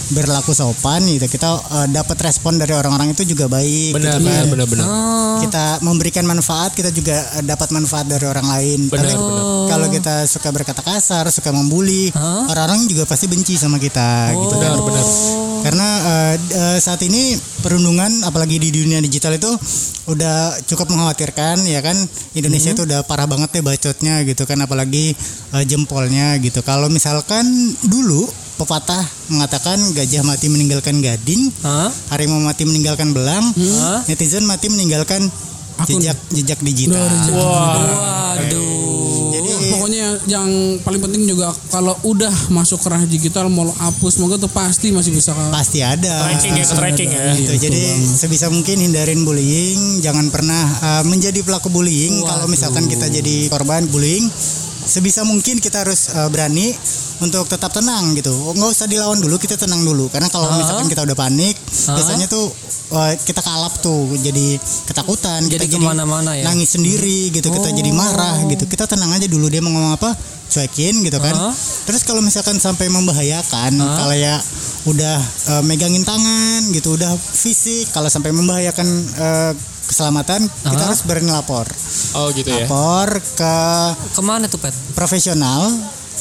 berlaku 0.08 0.56
sopan 0.56 1.04
gitu 1.04 1.28
kita 1.28 1.50
eh, 1.84 1.88
dapat 1.92 2.18
respon 2.24 2.56
dari 2.56 2.72
orang-orang 2.72 3.12
itu 3.12 3.28
juga 3.28 3.52
baik 3.52 4.00
Benar, 4.00 4.18
gitu 4.18 4.18
kan. 4.24 4.24
benar, 4.24 4.46
benar, 4.48 4.68
benar. 4.72 4.88
kita 5.44 5.67
memberikan 5.80 6.24
manfaat 6.24 6.72
kita 6.72 6.90
juga 6.90 7.16
eh, 7.36 7.44
dapat 7.44 7.70
manfaat 7.70 8.08
dari 8.08 8.24
orang 8.24 8.48
lain. 8.48 8.80
Tapi 8.88 9.14
kalau 9.68 9.88
kita 9.88 10.24
suka 10.26 10.50
berkata 10.50 10.82
kasar 10.82 11.28
suka 11.30 11.52
membuli 11.52 12.10
orang-orang 12.48 12.88
juga 12.88 13.04
pasti 13.04 13.28
benci 13.28 13.56
sama 13.56 13.78
kita 13.78 14.32
gitu. 14.34 14.56
Kan 14.56 14.72
Benar, 14.72 14.82
benar. 14.82 15.06
karena 15.58 15.88
d- 16.38 16.54
eh, 16.54 16.78
saat 16.78 17.02
ini 17.02 17.34
perundungan 17.60 18.24
apalagi 18.24 18.56
di 18.58 18.70
dunia 18.72 19.00
digital 19.00 19.36
itu 19.36 19.52
udah 20.08 20.56
cukup 20.64 20.88
mengkhawatirkan 20.88 21.60
ya 21.68 21.84
kan? 21.84 21.98
Indonesia 22.34 22.72
itu 22.72 22.88
udah 22.88 23.04
parah 23.04 23.28
banget 23.28 23.60
deh 23.60 23.64
bacotnya 23.64 24.24
gitu 24.24 24.48
kan? 24.48 24.58
Apalagi 24.62 25.12
eh, 25.54 25.64
jempolnya 25.68 26.40
gitu. 26.40 26.64
Kalau 26.64 26.88
misalkan 26.88 27.44
dulu 27.84 28.24
pepatah 28.58 29.06
mengatakan 29.30 29.78
gajah 29.94 30.26
mati 30.26 30.50
meninggalkan 30.50 30.98
gading 30.98 31.54
Hah? 31.62 31.94
harimau 32.10 32.42
mati 32.42 32.66
meninggalkan 32.66 33.14
belang 33.14 33.46
Hah? 33.54 34.02
netizen 34.10 34.50
mati 34.50 34.66
meninggalkan 34.74 35.22
Akun. 35.78 36.02
jejak 36.02 36.18
jejak 36.34 36.60
digital 36.66 37.06
Waduh. 37.32 39.34
jadi 39.34 39.50
pokoknya 39.74 40.06
yang 40.30 40.50
paling 40.82 41.02
penting 41.02 41.30
juga 41.30 41.54
kalau 41.70 41.94
udah 42.06 42.34
masuk 42.54 42.82
ke 42.82 42.88
ranah 42.90 43.10
digital 43.10 43.50
mau 43.50 43.70
lo 43.70 43.74
hapus 43.74 44.18
semoga 44.18 44.42
tuh 44.42 44.50
pasti 44.50 44.90
masih 44.94 45.14
bisa 45.14 45.34
pasti 45.54 45.82
ada 45.86 46.26
Tracking 46.28 46.56
ya, 46.58 46.66
tracking 46.66 47.10
ya. 47.10 47.22
Gitu. 47.34 47.54
Jadi 47.70 47.82
sebisa 48.18 48.48
mungkin 48.50 48.78
hindarin 48.80 49.26
bullying, 49.26 50.04
jangan 50.04 50.30
pernah 50.30 50.64
uh, 50.84 51.04
menjadi 51.08 51.42
pelaku 51.42 51.74
bullying. 51.74 52.22
Kalau 52.24 52.46
misalkan 52.48 52.86
kita 52.86 53.10
jadi 53.10 53.50
korban 53.50 53.90
bullying, 53.90 54.30
sebisa 54.88 55.26
mungkin 55.26 55.60
kita 55.60 55.84
harus 55.84 56.14
uh, 56.14 56.30
berani 56.30 56.72
untuk 57.20 57.50
tetap 57.50 57.74
tenang 57.74 58.14
gitu. 58.14 58.32
Nggak 58.54 58.70
usah 58.72 58.86
dilawan 58.86 59.18
dulu, 59.18 59.42
kita 59.42 59.58
tenang 59.58 59.82
dulu. 59.82 60.08
Karena 60.14 60.30
kalau 60.30 60.54
misalkan 60.56 60.88
kita 60.88 61.04
udah 61.04 61.18
panik, 61.18 61.57
biasanya 61.86 62.26
tuh 62.26 62.50
uh, 62.92 63.14
kita 63.22 63.42
kalap 63.46 63.74
tuh, 63.80 64.10
jadi 64.18 64.58
ketakutan, 64.90 65.46
Jadi 65.46 65.70
kita 65.70 65.78
ke 65.78 65.86
mana-mana 65.86 66.34
ya? 66.34 66.50
nangis 66.50 66.74
sendiri 66.74 67.30
gitu, 67.30 67.48
kita 67.54 67.70
jadi 67.70 67.92
marah 67.94 68.42
gitu. 68.50 68.66
Kita 68.66 68.90
tenang 68.90 69.14
aja 69.14 69.30
dulu 69.30 69.46
dia 69.48 69.62
mau 69.62 69.70
ngomong 69.70 69.94
apa, 69.96 70.12
cuekin 70.50 71.06
gitu 71.06 71.20
kan. 71.22 71.36
Hah? 71.36 71.54
Terus 71.86 72.02
kalau 72.04 72.20
misalkan 72.26 72.58
sampai 72.58 72.90
membahayakan, 72.90 73.78
kalau 73.78 74.16
ya 74.16 74.36
udah 74.88 75.18
eh, 75.56 75.64
megangin 75.68 76.04
tangan 76.04 76.62
gitu, 76.74 76.96
udah 76.96 77.12
fisik, 77.16 77.92
kalau 77.94 78.08
sampai 78.08 78.32
membahayakan 78.34 78.88
eh, 79.20 79.52
keselamatan, 79.88 80.44
kita 80.68 80.84
harus 80.84 81.02
berani 81.08 81.32
lapor. 81.32 81.64
Oh 82.20 82.28
gitu 82.36 82.52
ya. 82.52 82.68
Lapor 82.68 83.08
ke 83.40 83.56
Ke 84.12 84.22
mana 84.24 84.52
tuh 84.52 84.60
pet? 84.60 84.76
profesional, 84.92 85.72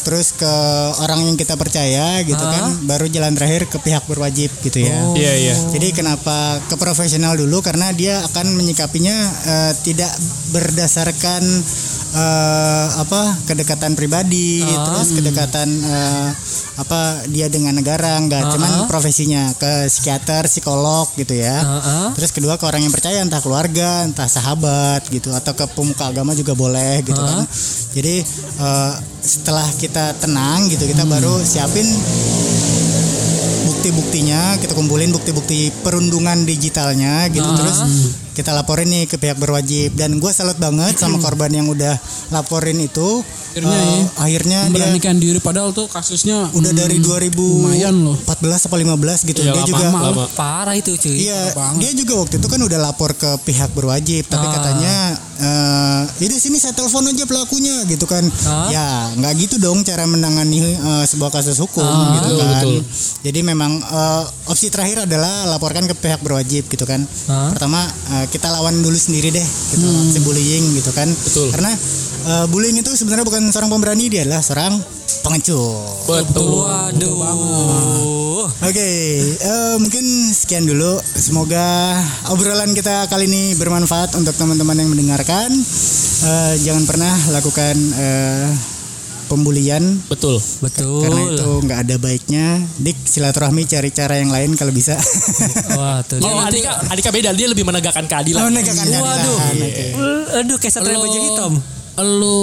terus 0.06 0.30
ke 0.38 0.54
orang 1.02 1.26
yang 1.26 1.34
kita 1.34 1.58
percaya 1.58 2.22
gitu 2.22 2.38
kan, 2.38 2.86
baru 2.86 3.10
jalan 3.10 3.34
terakhir 3.34 3.66
ke 3.66 3.82
pihak 3.82 4.06
berwajib 4.06 4.54
gitu 4.62 4.78
ya. 4.78 4.94
Iya 5.18 5.32
iya. 5.34 5.54
Jadi 5.74 5.90
kenapa 5.90 6.62
ke 6.70 6.78
profesional 6.78 7.34
dulu 7.34 7.58
karena 7.58 7.90
dia 7.90 8.22
akan 8.30 8.54
menyikapinya 8.54 9.16
eh, 9.42 9.72
tidak 9.82 10.14
berdasarkan 10.54 11.42
eh, 12.16 12.86
apa 12.96 13.36
kedekatan 13.44 13.92
pribadi, 13.92 14.64
terus 14.64 15.12
kedekatan 15.12 15.68
eh, 15.68 16.28
apa 16.80 17.28
dia 17.28 17.52
dengan 17.52 17.76
negara, 17.76 18.16
nggak 18.24 18.56
cuman 18.56 18.72
profesinya 18.88 19.52
ke 19.56 19.88
psikiater, 19.92 20.48
psikolog 20.48 21.08
gitu 21.20 21.36
ya. 21.36 21.60
Heeh. 21.60 22.06
Terus 22.16 22.32
kedua 22.32 22.56
ke 22.56 22.64
orang 22.64 22.82
yang 22.84 22.94
percaya 22.94 23.20
entah 23.20 23.40
keluarga, 23.44 24.08
entah 24.08 24.28
sahabat 24.28 25.04
gitu 25.12 25.32
atau 25.36 25.52
ke 25.52 25.64
pemuka 25.76 26.08
agama 26.08 26.32
juga 26.32 26.56
boleh 26.56 27.04
gitu 27.04 27.20
kan. 27.20 27.44
Jadi 27.92 28.24
eh, 28.60 28.92
setelah 29.20 29.66
kita 29.76 30.16
tenang 30.16 30.70
gitu 30.72 30.86
kita 30.86 31.04
baru 31.04 31.42
siapin 31.42 31.84
bukti-buktinya 33.66 34.56
kita 34.62 34.72
kumpulin 34.74 35.10
bukti-bukti 35.12 35.70
perundungan 35.84 36.48
digitalnya 36.48 37.28
gitu. 37.28 37.46
Terus 37.46 37.78
kita 38.36 38.52
laporin 38.52 38.84
nih 38.86 39.08
ke 39.08 39.16
pihak 39.16 39.40
berwajib 39.40 39.96
dan 39.96 40.20
gue 40.20 40.28
salut 40.28 40.60
banget 40.60 40.92
sama 40.94 41.16
korban 41.16 41.48
yang 41.48 41.66
udah 41.66 41.96
laporin 42.28 42.76
itu 42.76 43.24
Akhirnya 43.56 43.72
Eh, 43.72 43.96
ya. 43.96 44.04
akhirnya 44.20 44.58
dia 44.68 44.84
diri 45.16 45.40
padahal 45.40 45.72
tuh 45.72 45.88
kasusnya 45.88 46.52
udah 46.52 46.76
dari 46.76 47.00
2014 47.00 47.32
lumayan 47.64 47.96
loh. 48.04 48.16
apa 48.68 48.76
15 48.76 49.24
gitu 49.24 49.40
Iya, 49.40 49.48
dia 49.48 49.56
lama, 49.56 49.70
juga 49.72 49.86
lama. 49.88 50.24
Parah 50.36 50.76
itu 50.76 50.92
cuy. 50.92 51.24
Iya, 51.24 51.56
dia 51.80 51.92
juga 51.96 52.20
waktu 52.20 52.36
itu 52.36 52.48
kan 52.52 52.60
udah 52.60 52.76
lapor 52.76 53.16
ke 53.16 53.30
pihak 53.48 53.72
berwajib, 53.72 54.28
tapi 54.28 54.44
katanya 54.52 55.16
eh 55.36 56.02
ini 56.24 56.36
sini 56.40 56.56
saya 56.56 56.72
telepon 56.72 57.06
aja 57.08 57.24
pelakunya 57.28 57.84
gitu 57.88 58.08
kan. 58.08 58.24
Ya, 58.72 59.12
nggak 59.16 59.32
gitu 59.36 59.56
dong 59.60 59.84
cara 59.84 60.08
menangani 60.08 60.76
eh, 60.76 61.04
sebuah 61.04 61.30
kasus 61.30 61.60
hukum 61.60 61.84
gitu 62.20 62.32
betul, 62.32 62.40
kan. 62.40 62.64
betul. 62.64 62.76
Jadi 63.26 63.40
memang 63.44 63.72
eh, 63.80 64.24
opsi 64.48 64.72
terakhir 64.72 65.04
adalah 65.04 65.50
laporkan 65.52 65.84
ke 65.84 65.94
pihak 65.94 66.20
berwajib 66.24 66.66
gitu 66.68 66.84
kan. 66.88 67.04
Pertama 67.26 67.84
eh, 68.16 68.26
kita 68.32 68.48
lawan 68.48 68.80
dulu 68.80 68.96
sendiri 68.96 69.28
deh 69.32 69.46
gitu 69.76 69.86
aksi 69.86 70.20
bullying 70.24 70.64
gitu 70.78 70.90
kan. 70.96 71.08
Betul. 71.10 71.52
Karena 71.52 71.72
eh, 72.26 72.46
bullying 72.48 72.76
itu 72.80 72.90
sebenarnya 72.96 73.24
bukan 73.28 73.52
seorang 73.52 73.70
pemberani, 73.70 74.08
dia 74.08 74.24
adalah 74.24 74.40
seorang 74.40 74.72
pengecut. 75.22 76.06
Betul. 76.06 76.64
Waduh. 76.64 78.46
Oke, 78.46 78.90
eh, 79.36 79.74
mungkin 79.82 80.04
sekian 80.30 80.64
dulu. 80.70 81.02
Semoga 81.02 81.98
obrolan 82.30 82.72
kita 82.78 83.10
kali 83.10 83.26
ini 83.26 83.58
bermanfaat 83.58 84.14
untuk 84.14 84.32
teman-teman 84.38 84.78
yang 84.78 84.90
mendengarkan. 84.90 85.25
Eh, 85.26 86.54
jangan 86.62 86.86
pernah 86.86 87.14
lakukan 87.34 87.74
eh, 87.98 88.48
pembulian 89.26 89.82
Betul. 90.06 90.38
Betul. 90.62 91.02
karena 91.02 91.20
itu 91.34 91.50
nggak 91.66 91.78
ada 91.82 91.96
baiknya. 91.98 92.46
Dik 92.78 92.94
silaturahmi 92.94 93.66
cari 93.66 93.90
cara 93.90 94.22
yang 94.22 94.30
lain 94.30 94.54
kalau 94.54 94.70
bisa. 94.70 94.94
Wah, 95.78 96.00
tuh. 96.06 96.22
Oh 96.22 96.38
Andika, 96.38 96.78
Andika 96.86 97.10
beda 97.10 97.34
dia 97.34 97.50
lebih 97.50 97.66
menegakkan 97.66 98.06
keadilan. 98.06 98.46
Menegakkan 98.48 98.86
keadilan. 98.86 99.02
Waduh. 99.02 99.38
Oke. 99.66 99.86
Aduh 100.46 100.56
kayak 100.62 100.72
satria 100.78 100.98
baju 100.98 101.18
hitam. 101.18 101.52
Lu 101.96 102.40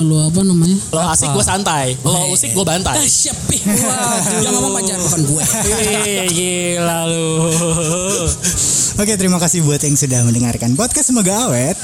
lu 0.00 0.16
apa 0.16 0.40
namanya? 0.40 0.78
Lo 0.96 1.00
asik 1.12 1.28
gue 1.36 1.44
santai, 1.44 1.92
lo 2.00 2.32
usik 2.32 2.56
gue 2.56 2.64
bantai. 2.64 2.96
Siap 3.04 3.52
ih. 3.52 3.60
Yang 4.40 4.52
ngomong 4.56 4.72
pacar 4.80 4.98
bukan 4.98 5.20
gue. 5.28 5.42
Ih, 6.08 6.26
gila 6.32 6.98
lu. 7.08 7.28
Oke, 9.00 9.16
terima 9.16 9.40
kasih 9.40 9.64
buat 9.64 9.80
yang 9.80 9.96
sudah 9.96 10.20
mendengarkan 10.28 10.76
podcast 10.76 11.08
Semoga 11.08 11.48
Awet 11.48 11.76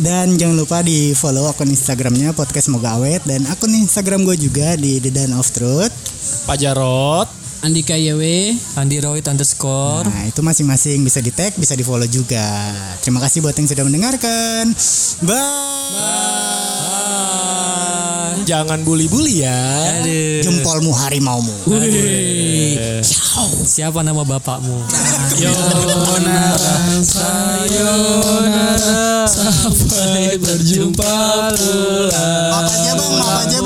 dan 0.00 0.32
jangan 0.40 0.56
lupa 0.56 0.80
di 0.80 1.12
follow 1.12 1.44
akun 1.44 1.68
Instagramnya 1.68 2.32
podcast 2.32 2.72
Semoga 2.72 2.96
Awet 2.96 3.24
dan 3.28 3.44
akun 3.48 3.72
Instagram 3.72 4.24
gue 4.24 4.36
juga 4.36 4.76
di 4.76 4.96
The 5.00 5.12
Dan 5.12 5.36
of 5.36 5.48
Truth. 5.52 5.92
Pak 6.48 6.56
Jarot. 6.56 7.43
Andika 7.64 7.96
YW. 7.96 8.52
Andi 8.76 9.00
Roy 9.00 9.24
underscore. 9.24 10.04
Nah, 10.04 10.28
itu 10.28 10.44
masing-masing 10.44 11.00
bisa 11.00 11.24
di 11.24 11.32
tag, 11.32 11.56
bisa 11.56 11.72
di 11.72 11.80
follow 11.80 12.04
juga. 12.04 12.44
Terima 13.00 13.24
kasih 13.24 13.40
buat 13.40 13.56
yang 13.56 13.64
sudah 13.64 13.88
mendengarkan. 13.88 14.68
Bye. 15.24 16.44
Jangan 18.44 18.84
bully-bully 18.84 19.48
ya. 19.48 19.56
Aduh. 19.96 20.44
Jempolmu 20.44 20.92
harimaumu. 20.92 21.56
Siapa 23.64 24.04
nama 24.04 24.20
bapakmu? 24.28 24.84
Sampai 29.24 30.36
berjumpa 30.36 31.16
pulang. 31.56 32.52
Maaf 32.52 32.68
aja 32.68 32.92
bang, 32.92 33.12
maaf 33.16 33.40
aja 33.48 33.58